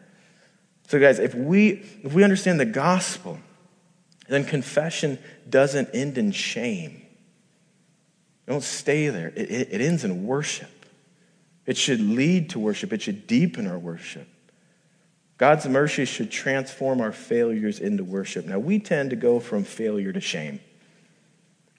So, 0.87 0.99
guys, 0.99 1.19
if 1.19 1.33
we, 1.33 1.83
if 2.03 2.13
we 2.13 2.23
understand 2.23 2.59
the 2.59 2.65
gospel, 2.65 3.39
then 4.27 4.45
confession 4.45 5.19
doesn't 5.49 5.89
end 5.93 6.17
in 6.17 6.31
shame. 6.31 7.01
Don't 8.47 8.63
stay 8.63 9.09
there. 9.09 9.33
It, 9.35 9.51
it, 9.51 9.67
it 9.71 9.81
ends 9.81 10.03
in 10.03 10.25
worship. 10.25 10.69
It 11.65 11.77
should 11.77 11.99
lead 11.99 12.51
to 12.51 12.59
worship, 12.59 12.93
it 12.93 13.01
should 13.01 13.27
deepen 13.27 13.67
our 13.67 13.79
worship. 13.79 14.27
God's 15.37 15.67
mercy 15.67 16.05
should 16.05 16.31
transform 16.31 17.01
our 17.01 17.11
failures 17.11 17.79
into 17.79 18.05
worship. 18.05 18.45
Now, 18.45 18.59
we 18.59 18.79
tend 18.79 19.09
to 19.09 19.15
go 19.17 19.39
from 19.39 19.65
failure 19.65 20.13
to 20.13 20.21
shame. 20.21 20.61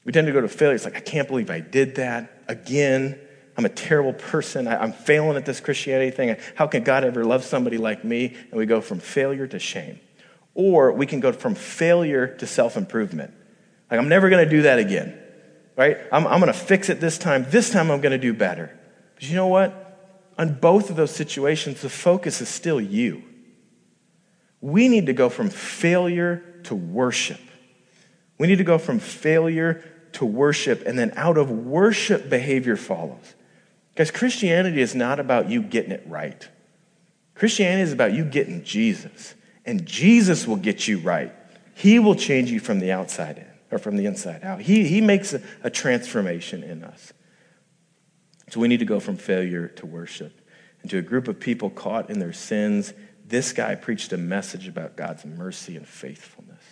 We 0.07 0.13
tend 0.13 0.29
to 0.29 0.33
go 0.33 0.41
to 0.41 0.49
failure. 0.49 0.77
It's 0.77 0.85
like, 0.85 0.97
I 0.97 1.01
can't 1.01 1.27
believe 1.27 1.51
I 1.51 1.59
did 1.59 1.97
that 1.97 2.45
again. 2.47 3.19
I'm 3.57 3.65
a 3.65 3.69
terrible 3.69 4.13
person. 4.13 4.69
I, 4.69 4.85
am 4.85 4.93
failing 4.93 5.37
at 5.37 5.45
this 5.45 5.59
Christianity 5.59 6.13
thing. 6.13 6.37
How 6.55 6.69
can 6.69 6.85
God 6.85 7.03
ever 7.03 7.25
love 7.25 7.45
somebody 7.45 7.77
like 7.77 8.05
me? 8.05 8.27
And 8.27 8.53
we 8.53 8.67
go 8.67 8.81
from 8.81 9.01
failure 9.01 9.49
to 9.49 9.59
shame. 9.59 9.99
Or 10.55 10.93
we 10.93 11.07
can 11.07 11.19
go 11.19 11.33
from 11.33 11.57
failure 11.57 12.29
to 12.37 12.47
self 12.47 12.77
improvement. 12.77 13.35
Like, 13.91 13.99
I'm 13.99 14.09
never 14.09 14.31
going 14.31 14.45
to 14.45 14.51
do 14.51 14.63
that 14.63 14.79
again, 14.79 15.21
right? 15.77 15.99
I'm, 16.13 16.25
I'm 16.29 16.39
going 16.39 16.53
to 16.53 16.59
fix 16.59 16.89
it 16.89 17.01
this 17.01 17.19
time. 17.19 17.45
This 17.51 17.71
time 17.71 17.91
I'm 17.91 18.01
going 18.01 18.13
to 18.13 18.19
do 18.19 18.33
better. 18.33 18.79
But 19.17 19.29
you 19.29 19.35
know 19.35 19.49
what? 19.49 19.83
On 20.39 20.55
both 20.55 20.89
of 20.89 20.95
those 20.95 21.11
situations, 21.11 21.83
the 21.83 21.91
focus 21.91 22.41
is 22.41 22.49
still 22.49 22.81
you. 22.81 23.25
We 24.61 24.89
need 24.89 25.07
to 25.07 25.13
go 25.13 25.29
from 25.29 25.51
failure 25.51 26.61
to 26.65 26.77
worship. 26.77 27.41
We 28.39 28.47
need 28.47 28.59
to 28.59 28.65
go 28.65 28.79
from 28.79 29.01
failure 29.01 29.83
to 30.17 30.25
worship, 30.25 30.87
and 30.87 30.99
then 30.99 31.13
out 31.15 31.37
of 31.37 31.51
worship, 31.51 32.31
behavior 32.31 32.77
follows. 32.77 33.35
Because 33.93 34.11
Christianity 34.11 34.81
is 34.81 34.95
not 34.95 35.21
about 35.21 35.51
you 35.51 35.63
getting 35.63 35.93
it 35.93 36.03
right. 36.07 36.49
Christianity 37.35 37.83
is 37.83 37.93
about 37.93 38.15
you 38.15 38.25
getting 38.25 38.65
Jesus, 38.65 39.35
and 39.67 39.85
Jesus 39.85 40.47
will 40.47 40.57
get 40.57 40.89
you 40.89 40.99
right. 41.01 41.35
He 41.75 41.99
will 41.99 42.15
change 42.15 42.51
you 42.51 42.61
from 42.61 42.81
the 42.81 42.93
outside 42.93 43.37
in, 43.37 43.47
or 43.71 43.79
from 43.79 43.97
the 43.97 44.07
inside 44.07 44.43
out. 44.43 44.63
He, 44.63 44.89
he 44.89 45.03
makes 45.03 45.35
a, 45.35 45.43
a 45.63 45.69
transformation 45.69 46.63
in 46.63 46.83
us. 46.83 47.13
So 48.49 48.59
we 48.59 48.69
need 48.69 48.79
to 48.79 48.87
go 48.87 49.01
from 49.01 49.19
failure 49.19 49.69
to 49.69 49.85
worship. 49.85 50.41
And 50.81 50.91
to 50.93 50.99
a 50.99 51.03
group 51.03 51.29
of 51.29 51.39
people 51.39 51.69
caught 51.69 52.09
in 52.09 52.21
their 52.21 52.33
sins, 52.33 52.95
this 53.27 53.53
guy 53.53 53.75
preached 53.75 54.15
a 54.15 54.17
message 54.17 54.67
about 54.67 54.97
God's 54.97 55.27
mercy 55.27 55.77
and 55.77 55.87
faithfulness. 55.87 56.63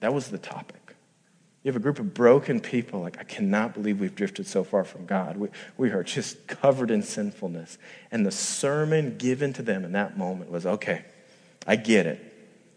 That 0.00 0.14
was 0.14 0.28
the 0.28 0.38
topic. 0.38 0.85
You 1.66 1.72
have 1.72 1.80
a 1.80 1.82
group 1.82 1.98
of 1.98 2.14
broken 2.14 2.60
people, 2.60 3.00
like, 3.00 3.18
I 3.18 3.24
cannot 3.24 3.74
believe 3.74 3.98
we've 3.98 4.14
drifted 4.14 4.46
so 4.46 4.62
far 4.62 4.84
from 4.84 5.04
God. 5.04 5.36
We, 5.36 5.48
we 5.76 5.90
are 5.90 6.04
just 6.04 6.46
covered 6.46 6.92
in 6.92 7.02
sinfulness. 7.02 7.76
And 8.12 8.24
the 8.24 8.30
sermon 8.30 9.16
given 9.18 9.52
to 9.54 9.62
them 9.62 9.84
in 9.84 9.90
that 9.90 10.16
moment 10.16 10.52
was 10.52 10.64
okay, 10.64 11.04
I 11.66 11.74
get 11.74 12.06
it. 12.06 12.22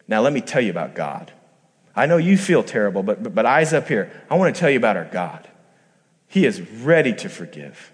Now 0.08 0.22
let 0.22 0.34
me 0.34 0.42
tell 0.42 0.60
you 0.60 0.72
about 0.72 0.96
God. 0.96 1.32
I 1.96 2.08
know 2.08 2.18
you 2.18 2.36
feel 2.36 2.64
terrible, 2.64 3.04
but, 3.04 3.22
but, 3.22 3.36
but 3.36 3.46
eyes 3.46 3.74
up 3.74 3.88
here. 3.88 4.12
I 4.28 4.38
want 4.38 4.56
to 4.56 4.60
tell 4.60 4.72
you 4.72 4.78
about 4.78 4.98
our 4.98 5.06
God. 5.06 5.48
He 6.28 6.48
is 6.48 6.60
ready 6.60 7.14
to 7.14 7.30
forgive. 7.30 7.94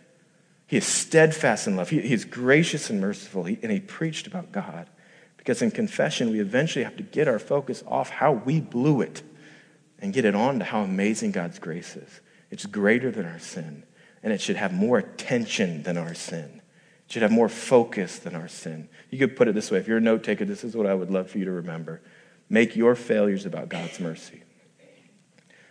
He 0.66 0.78
is 0.78 0.86
steadfast 0.86 1.68
in 1.68 1.76
love. 1.76 1.90
He, 1.90 2.00
he 2.00 2.14
is 2.14 2.24
gracious 2.24 2.90
and 2.90 3.02
merciful. 3.02 3.44
He, 3.44 3.60
and 3.62 3.70
he 3.70 3.82
preached 3.82 4.28
about 4.28 4.54
God. 4.54 4.90
Because 5.36 5.62
in 5.62 5.72
confession, 5.72 6.32
we 6.32 6.40
eventually 6.40 6.86
have 6.86 6.96
to 6.96 7.04
get 7.04 7.28
our 7.28 7.38
focus 7.38 7.84
off 7.86 8.12
how 8.12 8.32
we 8.32 8.62
blew 8.62 9.02
it 9.02 9.24
and 10.06 10.14
get 10.14 10.24
it 10.24 10.36
on 10.36 10.60
to 10.60 10.66
how 10.66 10.82
amazing 10.82 11.32
God's 11.32 11.58
grace 11.58 11.96
is. 11.96 12.22
It's 12.52 12.68
greater 12.68 13.10
than 13.10 13.26
our 13.26 13.40
sin, 13.40 13.82
and 14.22 14.32
it 14.32 14.40
should 14.40 14.56
have 14.56 14.72
more 14.72 15.00
attention 15.00 15.82
than 15.82 15.98
our 15.98 16.14
sin. 16.14 16.62
It 17.08 17.12
should 17.12 17.24
have 17.24 17.32
more 17.32 17.50
focus 17.50 18.20
than 18.20 18.36
our 18.36 18.48
sin. 18.48 18.88
You 19.10 19.18
could 19.18 19.36
put 19.36 19.48
it 19.48 19.56
this 19.56 19.72
way 19.72 19.80
if 19.80 19.88
you're 19.88 19.98
a 19.98 20.02
note 20.02 20.24
taker, 20.24 20.46
this 20.46 20.64
is 20.64 20.78
what 20.78 20.86
I 20.86 20.94
would 20.94 21.10
love 21.10 21.32
for 21.32 21.40
you 21.40 21.46
to 21.46 21.52
remember. 21.52 22.04
Make 22.50 22.76
your 22.76 22.94
failures 22.94 23.48
about 23.48 23.68
God's 23.68 24.00
mercy. 24.00 24.44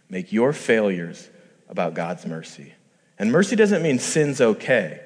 Make 0.09 0.33
your 0.33 0.53
failures 0.53 1.31
about 1.69 1.95
God's 1.95 2.27
mercy. 2.27 2.75
And 3.21 3.31
mercy 3.31 3.55
doesn't 3.55 3.85
mean 3.85 4.01
sin's 4.01 4.41
okay. 4.41 5.01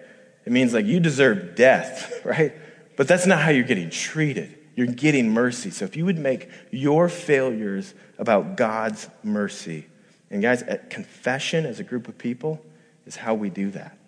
It 0.46 0.52
means 0.52 0.72
like 0.72 0.86
you 0.86 1.00
deserve 1.00 1.54
death, 1.54 2.18
right? 2.24 2.54
But 2.96 3.08
that's 3.08 3.26
not 3.26 3.40
how 3.40 3.50
you're 3.50 3.64
getting 3.64 3.90
treated. 3.90 4.58
You're 4.78 4.86
getting 4.86 5.32
mercy. 5.32 5.70
So 5.70 5.84
if 5.86 5.96
you 5.96 6.04
would 6.04 6.20
make 6.20 6.48
your 6.70 7.08
failures 7.08 7.94
about 8.16 8.56
God's 8.56 9.08
mercy, 9.24 9.86
and 10.30 10.40
guys, 10.40 10.62
at 10.62 10.88
confession 10.88 11.66
as 11.66 11.80
a 11.80 11.82
group 11.82 12.06
of 12.06 12.16
people 12.16 12.64
is 13.04 13.16
how 13.16 13.34
we 13.34 13.50
do 13.50 13.72
that. 13.72 13.98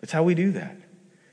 It's 0.00 0.12
how 0.12 0.22
we 0.22 0.34
do 0.34 0.52
that. 0.52 0.78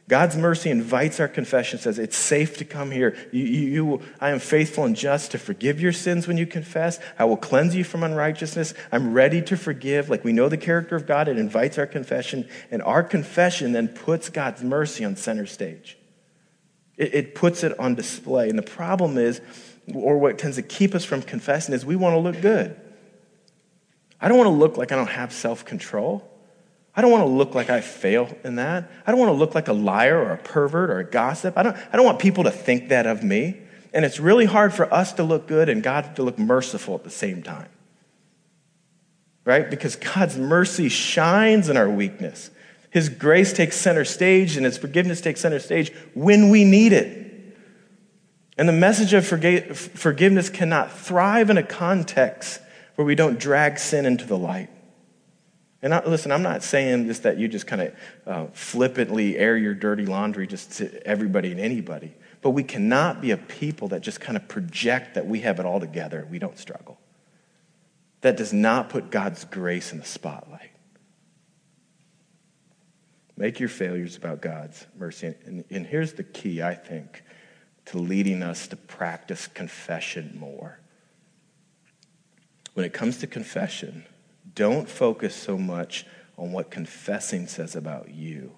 God's 0.10 0.36
mercy 0.36 0.70
invites 0.70 1.22
our 1.22 1.30
confession, 1.30 1.80
says 1.80 1.98
it's 1.98 2.18
safe 2.18 2.58
to 2.58 2.66
come 2.66 2.92
here. 2.92 3.16
You, 3.32 3.46
you, 3.46 3.70
you, 3.70 4.02
I 4.20 4.32
am 4.32 4.40
faithful 4.40 4.84
and 4.84 4.98
just 4.98 5.32
to 5.32 5.38
forgive 5.38 5.80
your 5.80 5.94
sins 5.94 6.28
when 6.28 6.36
you 6.38 6.46
confess. 6.46 7.00
I 7.18 7.24
will 7.24 7.38
cleanse 7.38 7.78
you 7.78 7.86
from 7.86 8.04
unrighteousness. 8.04 8.74
I'm 8.92 9.14
ready 9.14 9.42
to 9.44 9.56
forgive. 9.56 10.10
Like 10.10 10.26
we 10.26 10.34
know 10.34 10.50
the 10.50 10.58
character 10.58 10.98
of 10.98 11.08
God, 11.08 11.30
it 11.30 11.38
invites 11.38 11.78
our 11.78 11.88
confession, 11.88 12.50
and 12.72 12.82
our 12.82 13.04
confession 13.04 13.72
then 13.72 13.88
puts 13.88 14.28
God's 14.28 14.62
mercy 14.62 15.06
on 15.06 15.16
center 15.16 15.46
stage. 15.46 15.98
It, 16.98 17.16
it 17.16 17.36
puts 17.36 17.64
it 17.64 17.78
on 17.80 17.96
display. 17.96 18.50
And 18.50 18.58
the 18.58 18.64
problem 18.64 19.18
is, 19.18 19.42
or 19.94 20.18
what 20.18 20.38
tends 20.38 20.58
to 20.58 20.62
keep 20.62 20.96
us 20.96 21.04
from 21.04 21.22
confessing, 21.22 21.74
is 21.74 21.86
we 21.86 21.96
want 21.96 22.14
to 22.14 22.20
look 22.20 22.42
good. 22.42 22.80
I 24.22 24.28
don't 24.30 24.38
want 24.38 24.48
to 24.48 24.56
look 24.56 24.78
like 24.78 24.92
I 24.92 24.96
don't 24.96 25.10
have 25.10 25.34
self 25.34 25.66
control. 25.66 26.30
I 26.96 27.02
don't 27.02 27.12
want 27.12 27.24
to 27.24 27.30
look 27.30 27.56
like 27.56 27.70
I 27.70 27.82
fail 27.82 28.30
in 28.44 28.56
that. 28.56 28.90
I 29.06 29.12
don't 29.12 29.20
want 29.20 29.30
to 29.30 29.38
look 29.38 29.56
like 29.56 29.68
a 29.68 29.74
liar 29.74 30.18
or 30.18 30.32
a 30.32 30.38
pervert 30.38 30.92
or 30.92 31.00
a 31.00 31.04
gossip. 31.04 31.58
I 31.58 31.64
don't, 31.64 31.76
I 31.76 31.98
don't 31.98 32.06
want 32.06 32.20
people 32.20 32.44
to 32.44 32.52
think 32.52 32.90
that 32.90 33.08
of 33.08 33.24
me. 33.24 33.60
And 33.94 34.06
it's 34.06 34.20
really 34.20 34.46
hard 34.46 34.74
for 34.74 34.92
us 34.94 35.14
to 35.14 35.24
look 35.24 35.48
good 35.48 35.70
and 35.70 35.82
God 35.82 36.16
to 36.18 36.24
look 36.24 36.38
merciful 36.38 36.96
at 36.96 37.04
the 37.04 37.10
same 37.10 37.42
time. 37.42 37.70
Right? 39.44 39.70
Because 39.70 39.96
God's 39.96 40.38
mercy 40.38 40.88
shines 40.88 41.68
in 41.68 41.78
our 41.78 41.90
weakness. 41.90 42.50
His 42.94 43.10
grace 43.10 43.54
takes 43.54 43.76
center 43.76 44.06
stage 44.06 44.56
and 44.56 44.66
His 44.66 44.78
forgiveness 44.78 45.20
takes 45.20 45.42
center 45.42 45.58
stage 45.58 45.92
when 46.14 46.52
we 46.52 46.64
need 46.64 46.94
it. 46.94 47.22
And 48.56 48.70
the 48.70 48.74
message 48.74 49.14
of 49.14 49.26
forgiveness 49.26 50.50
cannot 50.52 50.92
thrive 50.92 51.50
in 51.50 51.58
a 51.58 51.64
context 51.64 52.62
where 52.94 53.04
we 53.04 53.16
don't 53.16 53.40
drag 53.40 53.80
sin 53.80 54.06
into 54.06 54.26
the 54.26 54.38
light. 54.38 54.70
And 55.82 55.92
I, 55.92 56.06
listen, 56.06 56.32
I'm 56.32 56.44
not 56.44 56.62
saying 56.62 57.08
just 57.08 57.24
that 57.24 57.40
you 57.40 57.48
just 57.48 57.66
kind 57.66 57.82
of 57.82 57.94
uh, 58.28 58.46
flippantly 58.54 59.40
air 59.40 59.58
your 59.58 59.74
dirty 59.74 60.06
laundry 60.06 60.46
just 60.46 60.74
to 60.74 61.06
everybody 61.06 61.52
and 61.52 61.60
anybody. 61.60 62.14
But 62.44 62.52
we 62.52 62.62
cannot 62.62 63.22
be 63.22 63.32
a 63.32 63.38
people 63.38 63.88
that 63.88 64.02
just 64.02 64.22
kind 64.22 64.38
of 64.38 64.48
project 64.48 65.16
that 65.16 65.26
we 65.26 65.40
have 65.40 65.60
it 65.60 65.66
all 65.66 65.80
together. 65.80 66.20
and 66.20 66.30
We 66.30 66.38
don't 66.38 66.60
struggle. 66.60 67.00
That 68.22 68.38
does 68.38 68.54
not 68.54 68.90
put 68.90 69.10
God's 69.10 69.46
grace 69.46 69.92
in 69.92 69.98
the 69.98 70.06
spotlight. 70.06 70.73
Make 73.44 73.60
your 73.60 73.68
failures 73.68 74.16
about 74.16 74.40
God's 74.40 74.88
mercy. 74.98 75.36
And, 75.46 75.66
and 75.70 75.86
here's 75.86 76.14
the 76.14 76.24
key, 76.24 76.64
I 76.64 76.76
think, 76.76 77.26
to 77.88 77.98
leading 77.98 78.42
us 78.42 78.70
to 78.70 78.78
practice 78.78 79.48
confession 79.48 80.38
more. 80.40 80.80
When 82.74 82.86
it 82.86 82.94
comes 82.94 83.18
to 83.18 83.28
confession, 83.28 84.06
don't 84.56 84.88
focus 84.88 85.36
so 85.36 85.58
much 85.58 86.06
on 86.38 86.54
what 86.54 86.72
confessing 86.72 87.48
says 87.48 87.76
about 87.76 88.12
you. 88.12 88.54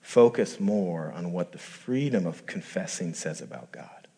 Focus 0.00 0.58
more 0.58 1.12
on 1.12 1.32
what 1.32 1.52
the 1.52 1.58
freedom 1.58 2.26
of 2.26 2.46
confessing 2.46 3.12
says 3.12 3.42
about 3.42 3.70
God. 3.70 4.08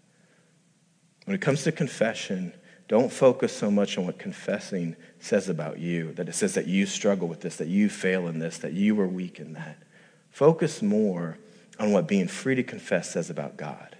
When 1.24 1.34
it 1.34 1.40
comes 1.40 1.64
to 1.64 1.72
confession, 1.72 2.52
don't 2.86 3.10
focus 3.10 3.52
so 3.52 3.68
much 3.68 3.98
on 3.98 4.06
what 4.06 4.20
confessing 4.20 4.94
says 5.18 5.48
about 5.48 5.80
you, 5.80 6.12
that 6.12 6.28
it 6.28 6.36
says 6.36 6.54
that 6.54 6.68
you 6.68 6.86
struggle 6.86 7.26
with 7.26 7.40
this, 7.40 7.56
that 7.56 7.66
you 7.66 7.88
fail 7.88 8.28
in 8.28 8.38
this, 8.38 8.58
that 8.58 8.74
you 8.74 9.00
are 9.00 9.08
weak 9.08 9.40
in 9.40 9.54
that. 9.54 9.78
Focus 10.34 10.82
more 10.82 11.38
on 11.78 11.92
what 11.92 12.08
being 12.08 12.26
free 12.26 12.56
to 12.56 12.64
confess 12.64 13.12
says 13.12 13.30
about 13.30 13.56
God. 13.56 13.94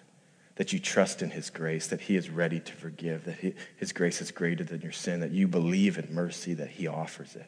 That 0.56 0.72
you 0.72 0.80
trust 0.80 1.22
in 1.22 1.30
His 1.30 1.48
grace, 1.48 1.86
that 1.86 2.00
He 2.00 2.16
is 2.16 2.28
ready 2.28 2.58
to 2.58 2.72
forgive, 2.72 3.24
that 3.26 3.54
His 3.76 3.92
grace 3.92 4.20
is 4.20 4.32
greater 4.32 4.64
than 4.64 4.80
your 4.80 4.90
sin, 4.90 5.20
that 5.20 5.30
you 5.30 5.46
believe 5.46 5.96
in 5.96 6.12
mercy, 6.12 6.52
that 6.54 6.70
He 6.70 6.88
offers 6.88 7.36
it. 7.36 7.46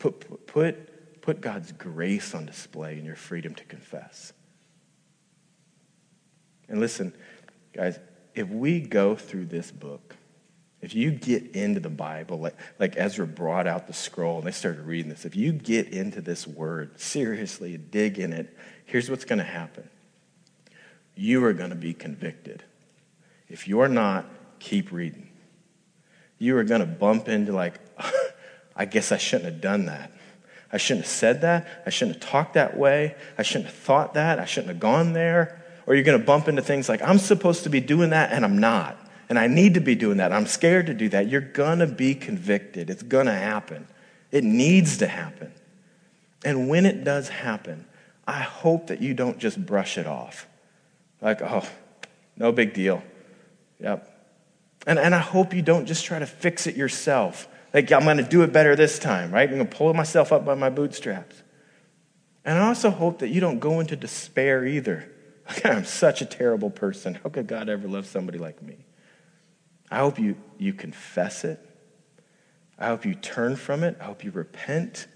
Put, 0.00 0.48
put, 0.48 1.22
put 1.22 1.40
God's 1.40 1.70
grace 1.70 2.34
on 2.34 2.44
display 2.44 2.98
in 2.98 3.04
your 3.04 3.14
freedom 3.14 3.54
to 3.54 3.64
confess. 3.64 4.32
And 6.68 6.80
listen, 6.80 7.14
guys, 7.72 8.00
if 8.34 8.48
we 8.48 8.80
go 8.80 9.14
through 9.14 9.46
this 9.46 9.70
book, 9.70 10.16
if 10.82 10.94
you 10.94 11.10
get 11.10 11.54
into 11.54 11.78
the 11.78 11.90
Bible, 11.90 12.38
like, 12.38 12.56
like 12.78 12.94
Ezra 12.96 13.26
brought 13.26 13.66
out 13.66 13.86
the 13.86 13.92
scroll 13.92 14.38
and 14.38 14.46
they 14.46 14.52
started 14.52 14.86
reading 14.86 15.10
this, 15.10 15.26
if 15.26 15.36
you 15.36 15.52
get 15.52 15.88
into 15.88 16.22
this 16.22 16.46
word 16.46 16.98
seriously, 16.98 17.76
dig 17.76 18.18
in 18.18 18.32
it, 18.32 18.56
here's 18.86 19.10
what's 19.10 19.26
going 19.26 19.40
to 19.40 19.44
happen. 19.44 19.88
You 21.14 21.44
are 21.44 21.52
going 21.52 21.70
to 21.70 21.76
be 21.76 21.92
convicted. 21.92 22.62
If 23.48 23.68
you're 23.68 23.88
not, 23.88 24.24
keep 24.58 24.90
reading. 24.90 25.28
You 26.38 26.56
are 26.56 26.64
going 26.64 26.80
to 26.80 26.86
bump 26.86 27.28
into, 27.28 27.52
like, 27.52 27.78
I 28.76 28.86
guess 28.86 29.12
I 29.12 29.18
shouldn't 29.18 29.52
have 29.52 29.60
done 29.60 29.84
that. 29.86 30.12
I 30.72 30.78
shouldn't 30.78 31.04
have 31.04 31.12
said 31.12 31.42
that. 31.42 31.82
I 31.84 31.90
shouldn't 31.90 32.22
have 32.22 32.30
talked 32.30 32.54
that 32.54 32.78
way. 32.78 33.16
I 33.36 33.42
shouldn't 33.42 33.66
have 33.66 33.74
thought 33.74 34.14
that. 34.14 34.38
I 34.38 34.46
shouldn't 34.46 34.68
have 34.68 34.80
gone 34.80 35.12
there. 35.12 35.62
Or 35.86 35.94
you're 35.94 36.04
going 36.04 36.18
to 36.18 36.24
bump 36.24 36.48
into 36.48 36.62
things 36.62 36.88
like, 36.88 37.02
I'm 37.02 37.18
supposed 37.18 37.64
to 37.64 37.70
be 37.70 37.80
doing 37.80 38.10
that 38.10 38.32
and 38.32 38.44
I'm 38.44 38.58
not 38.58 38.99
and 39.30 39.38
I 39.38 39.46
need 39.46 39.74
to 39.74 39.80
be 39.80 39.94
doing 39.94 40.16
that. 40.16 40.32
I'm 40.32 40.46
scared 40.46 40.86
to 40.86 40.94
do 40.94 41.08
that. 41.10 41.28
You're 41.28 41.40
going 41.40 41.78
to 41.78 41.86
be 41.86 42.16
convicted. 42.16 42.90
It's 42.90 43.04
going 43.04 43.26
to 43.26 43.32
happen. 43.32 43.86
It 44.32 44.42
needs 44.42 44.98
to 44.98 45.06
happen. 45.06 45.52
And 46.44 46.68
when 46.68 46.84
it 46.84 47.04
does 47.04 47.28
happen, 47.28 47.86
I 48.26 48.40
hope 48.40 48.88
that 48.88 49.00
you 49.00 49.14
don't 49.14 49.38
just 49.38 49.64
brush 49.64 49.98
it 49.98 50.06
off. 50.08 50.48
Like, 51.20 51.42
oh, 51.42 51.64
no 52.36 52.50
big 52.50 52.74
deal. 52.74 53.04
Yep. 53.78 54.04
And, 54.88 54.98
and 54.98 55.14
I 55.14 55.18
hope 55.18 55.54
you 55.54 55.62
don't 55.62 55.86
just 55.86 56.04
try 56.04 56.18
to 56.18 56.26
fix 56.26 56.66
it 56.66 56.74
yourself. 56.74 57.46
Like, 57.72 57.92
I'm 57.92 58.02
going 58.02 58.16
to 58.16 58.24
do 58.24 58.42
it 58.42 58.52
better 58.52 58.74
this 58.74 58.98
time, 58.98 59.30
right? 59.30 59.48
I'm 59.48 59.54
going 59.54 59.68
to 59.68 59.76
pull 59.76 59.94
myself 59.94 60.32
up 60.32 60.44
by 60.44 60.56
my 60.56 60.70
bootstraps. 60.70 61.40
And 62.44 62.58
I 62.58 62.66
also 62.66 62.90
hope 62.90 63.20
that 63.20 63.28
you 63.28 63.40
don't 63.40 63.60
go 63.60 63.78
into 63.78 63.94
despair 63.94 64.66
either. 64.66 65.08
Like, 65.46 65.64
I'm 65.66 65.84
such 65.84 66.20
a 66.20 66.26
terrible 66.26 66.70
person. 66.70 67.14
How 67.22 67.30
could 67.30 67.46
God 67.46 67.68
ever 67.68 67.86
love 67.86 68.06
somebody 68.06 68.38
like 68.38 68.60
me? 68.60 68.86
I 69.90 69.98
hope 69.98 70.18
you, 70.18 70.36
you 70.58 70.72
confess 70.72 71.44
it. 71.44 71.58
I 72.78 72.86
hope 72.88 73.04
you 73.04 73.14
turn 73.14 73.56
from 73.56 73.82
it. 73.84 73.96
I 74.00 74.04
hope 74.04 74.24
you 74.24 74.30
repent. 74.30 75.06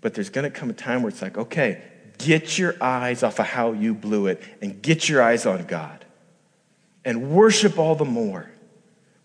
But 0.00 0.14
there's 0.14 0.30
going 0.30 0.44
to 0.44 0.50
come 0.50 0.70
a 0.70 0.74
time 0.74 1.02
where 1.02 1.10
it's 1.10 1.22
like, 1.22 1.38
okay, 1.38 1.82
get 2.18 2.58
your 2.58 2.74
eyes 2.80 3.22
off 3.22 3.38
of 3.38 3.46
how 3.46 3.72
you 3.72 3.94
blew 3.94 4.26
it 4.26 4.42
and 4.60 4.82
get 4.82 5.08
your 5.08 5.22
eyes 5.22 5.46
on 5.46 5.64
God. 5.64 6.04
And 7.04 7.30
worship 7.30 7.78
all 7.78 7.94
the 7.94 8.04
more. 8.04 8.50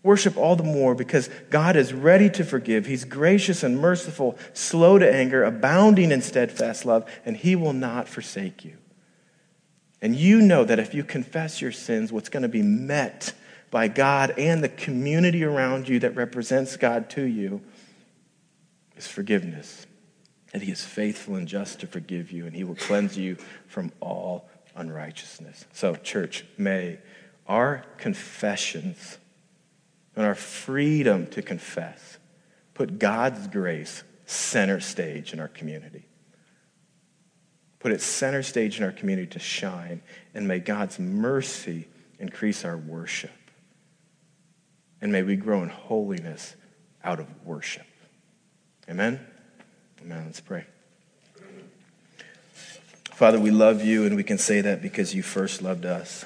Worship 0.02 0.36
all 0.36 0.56
the 0.56 0.64
more 0.64 0.94
because 0.94 1.28
God 1.50 1.76
is 1.76 1.92
ready 1.92 2.30
to 2.30 2.44
forgive. 2.44 2.86
He's 2.86 3.04
gracious 3.04 3.62
and 3.62 3.78
merciful, 3.78 4.38
slow 4.54 4.98
to 4.98 5.14
anger, 5.14 5.44
abounding 5.44 6.10
in 6.10 6.22
steadfast 6.22 6.86
love, 6.86 7.10
and 7.24 7.36
He 7.36 7.54
will 7.54 7.74
not 7.74 8.08
forsake 8.08 8.64
you. 8.64 8.78
And 10.00 10.16
you 10.16 10.40
know 10.40 10.64
that 10.64 10.78
if 10.78 10.94
you 10.94 11.04
confess 11.04 11.60
your 11.60 11.72
sins, 11.72 12.12
what's 12.12 12.30
going 12.30 12.42
to 12.42 12.48
be 12.48 12.62
met 12.62 13.34
by 13.70 13.88
God 13.88 14.34
and 14.36 14.62
the 14.62 14.68
community 14.68 15.44
around 15.44 15.88
you 15.88 16.00
that 16.00 16.16
represents 16.16 16.76
God 16.76 17.08
to 17.10 17.22
you 17.22 17.60
is 18.96 19.06
forgiveness. 19.06 19.86
And 20.52 20.62
He 20.62 20.72
is 20.72 20.84
faithful 20.84 21.36
and 21.36 21.46
just 21.46 21.80
to 21.80 21.86
forgive 21.86 22.32
you, 22.32 22.46
and 22.46 22.54
He 22.54 22.64
will 22.64 22.74
cleanse 22.74 23.16
you 23.16 23.36
from 23.66 23.92
all 24.00 24.48
unrighteousness. 24.74 25.64
So, 25.72 25.94
church, 25.94 26.44
may 26.58 26.98
our 27.46 27.84
confessions 27.98 29.18
and 30.16 30.26
our 30.26 30.34
freedom 30.34 31.26
to 31.28 31.42
confess 31.42 32.18
put 32.74 32.98
God's 32.98 33.46
grace 33.48 34.02
center 34.26 34.80
stage 34.80 35.32
in 35.32 35.40
our 35.40 35.48
community. 35.48 36.06
Put 37.78 37.92
it 37.92 38.00
center 38.00 38.42
stage 38.42 38.78
in 38.78 38.84
our 38.84 38.92
community 38.92 39.26
to 39.28 39.38
shine, 39.38 40.02
and 40.34 40.46
may 40.46 40.60
God's 40.60 40.98
mercy 40.98 41.88
increase 42.18 42.64
our 42.64 42.76
worship. 42.76 43.30
And 45.00 45.12
may 45.12 45.22
we 45.22 45.36
grow 45.36 45.62
in 45.62 45.68
holiness 45.68 46.54
out 47.02 47.20
of 47.20 47.26
worship. 47.44 47.86
Amen? 48.88 49.20
Amen. 50.02 50.24
Let's 50.26 50.40
pray. 50.40 50.66
Father, 53.12 53.38
we 53.38 53.50
love 53.50 53.84
you, 53.84 54.06
and 54.06 54.16
we 54.16 54.24
can 54.24 54.38
say 54.38 54.62
that 54.62 54.80
because 54.80 55.14
you 55.14 55.22
first 55.22 55.62
loved 55.62 55.84
us. 55.84 56.24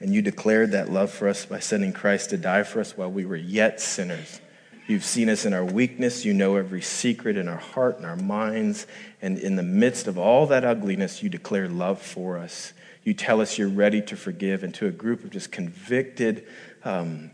And 0.00 0.12
you 0.12 0.22
declared 0.22 0.72
that 0.72 0.90
love 0.90 1.12
for 1.12 1.28
us 1.28 1.46
by 1.46 1.60
sending 1.60 1.92
Christ 1.92 2.30
to 2.30 2.36
die 2.36 2.64
for 2.64 2.80
us 2.80 2.96
while 2.96 3.10
we 3.10 3.24
were 3.24 3.36
yet 3.36 3.80
sinners. 3.80 4.40
You've 4.88 5.04
seen 5.04 5.28
us 5.28 5.44
in 5.44 5.54
our 5.54 5.64
weakness. 5.64 6.24
You 6.24 6.34
know 6.34 6.56
every 6.56 6.82
secret 6.82 7.36
in 7.36 7.46
our 7.46 7.58
heart 7.58 7.98
and 7.98 8.06
our 8.06 8.16
minds. 8.16 8.88
And 9.22 9.38
in 9.38 9.54
the 9.54 9.62
midst 9.62 10.08
of 10.08 10.18
all 10.18 10.48
that 10.48 10.64
ugliness, 10.64 11.22
you 11.22 11.28
declare 11.28 11.68
love 11.68 12.02
for 12.02 12.36
us. 12.36 12.72
You 13.04 13.14
tell 13.14 13.40
us 13.40 13.56
you're 13.56 13.68
ready 13.68 14.02
to 14.02 14.16
forgive. 14.16 14.64
And 14.64 14.74
to 14.74 14.88
a 14.88 14.90
group 14.90 15.22
of 15.22 15.30
just 15.30 15.52
convicted, 15.52 16.44
um, 16.84 17.30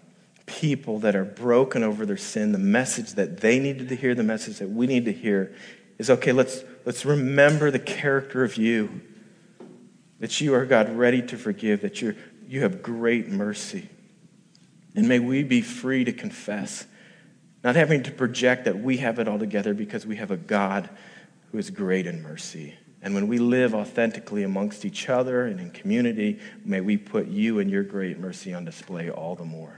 people 0.49 0.99
that 1.01 1.15
are 1.15 1.25
broken 1.25 1.85
over 1.85 2.05
their 2.05 2.17
sin, 2.17 2.51
the 2.53 2.59
message 2.59 3.13
that 3.13 3.41
they 3.41 3.61
needed 3.61 3.89
to 3.91 3.95
hear, 3.95 4.15
the 4.15 4.25
message 4.25 4.59
that 4.59 4.69
we 4.69 4.87
need 4.87 5.05
to 5.05 5.13
hear 5.13 5.55
is 5.99 6.11
okay, 6.11 6.33
let's, 6.33 6.65
let's 6.85 7.05
remember 7.05 7.71
the 7.71 7.79
character 7.79 8.43
of 8.43 8.57
you. 8.57 9.03
That 10.21 10.41
you 10.41 10.55
are, 10.55 10.67
God, 10.67 10.97
ready 10.97 11.23
to 11.23 11.37
forgive, 11.37 11.83
that 11.83 12.03
you're, 12.03 12.17
you 12.49 12.63
have 12.63 12.83
great 12.83 13.29
mercy. 13.29 13.89
And 14.97 15.09
may 15.09 15.21
we 15.21 15.45
be 15.45 15.61
free 15.61 16.05
to 16.05 16.13
confess, 16.13 16.87
not 17.63 17.77
having 17.77 18.03
to 18.05 18.11
project 18.11 18.65
that 18.65 18.81
we 18.81 18.97
have 18.97 19.21
it 19.21 19.29
all 19.29 19.39
together 19.39 19.75
because 19.75 20.05
we 20.07 20.17
have 20.17 20.33
a 20.33 20.37
God 20.37 20.91
who 21.53 21.59
is 21.59 21.71
great 21.71 22.07
in 22.07 22.23
mercy. 22.23 22.75
And 23.01 23.15
when 23.15 23.29
we 23.29 23.39
live 23.39 23.75
authentically 23.75 24.43
amongst 24.43 24.85
each 24.85 25.09
other 25.09 25.47
and 25.47 25.61
in 25.61 25.71
community, 25.71 26.41
may 26.65 26.81
we 26.81 26.97
put 26.97 27.29
you 27.29 27.61
and 27.61 27.71
your 27.71 27.85
great 27.85 28.19
mercy 28.19 28.53
on 28.53 28.65
display 28.65 29.09
all 29.09 29.37
the 29.37 29.45
more. 29.45 29.78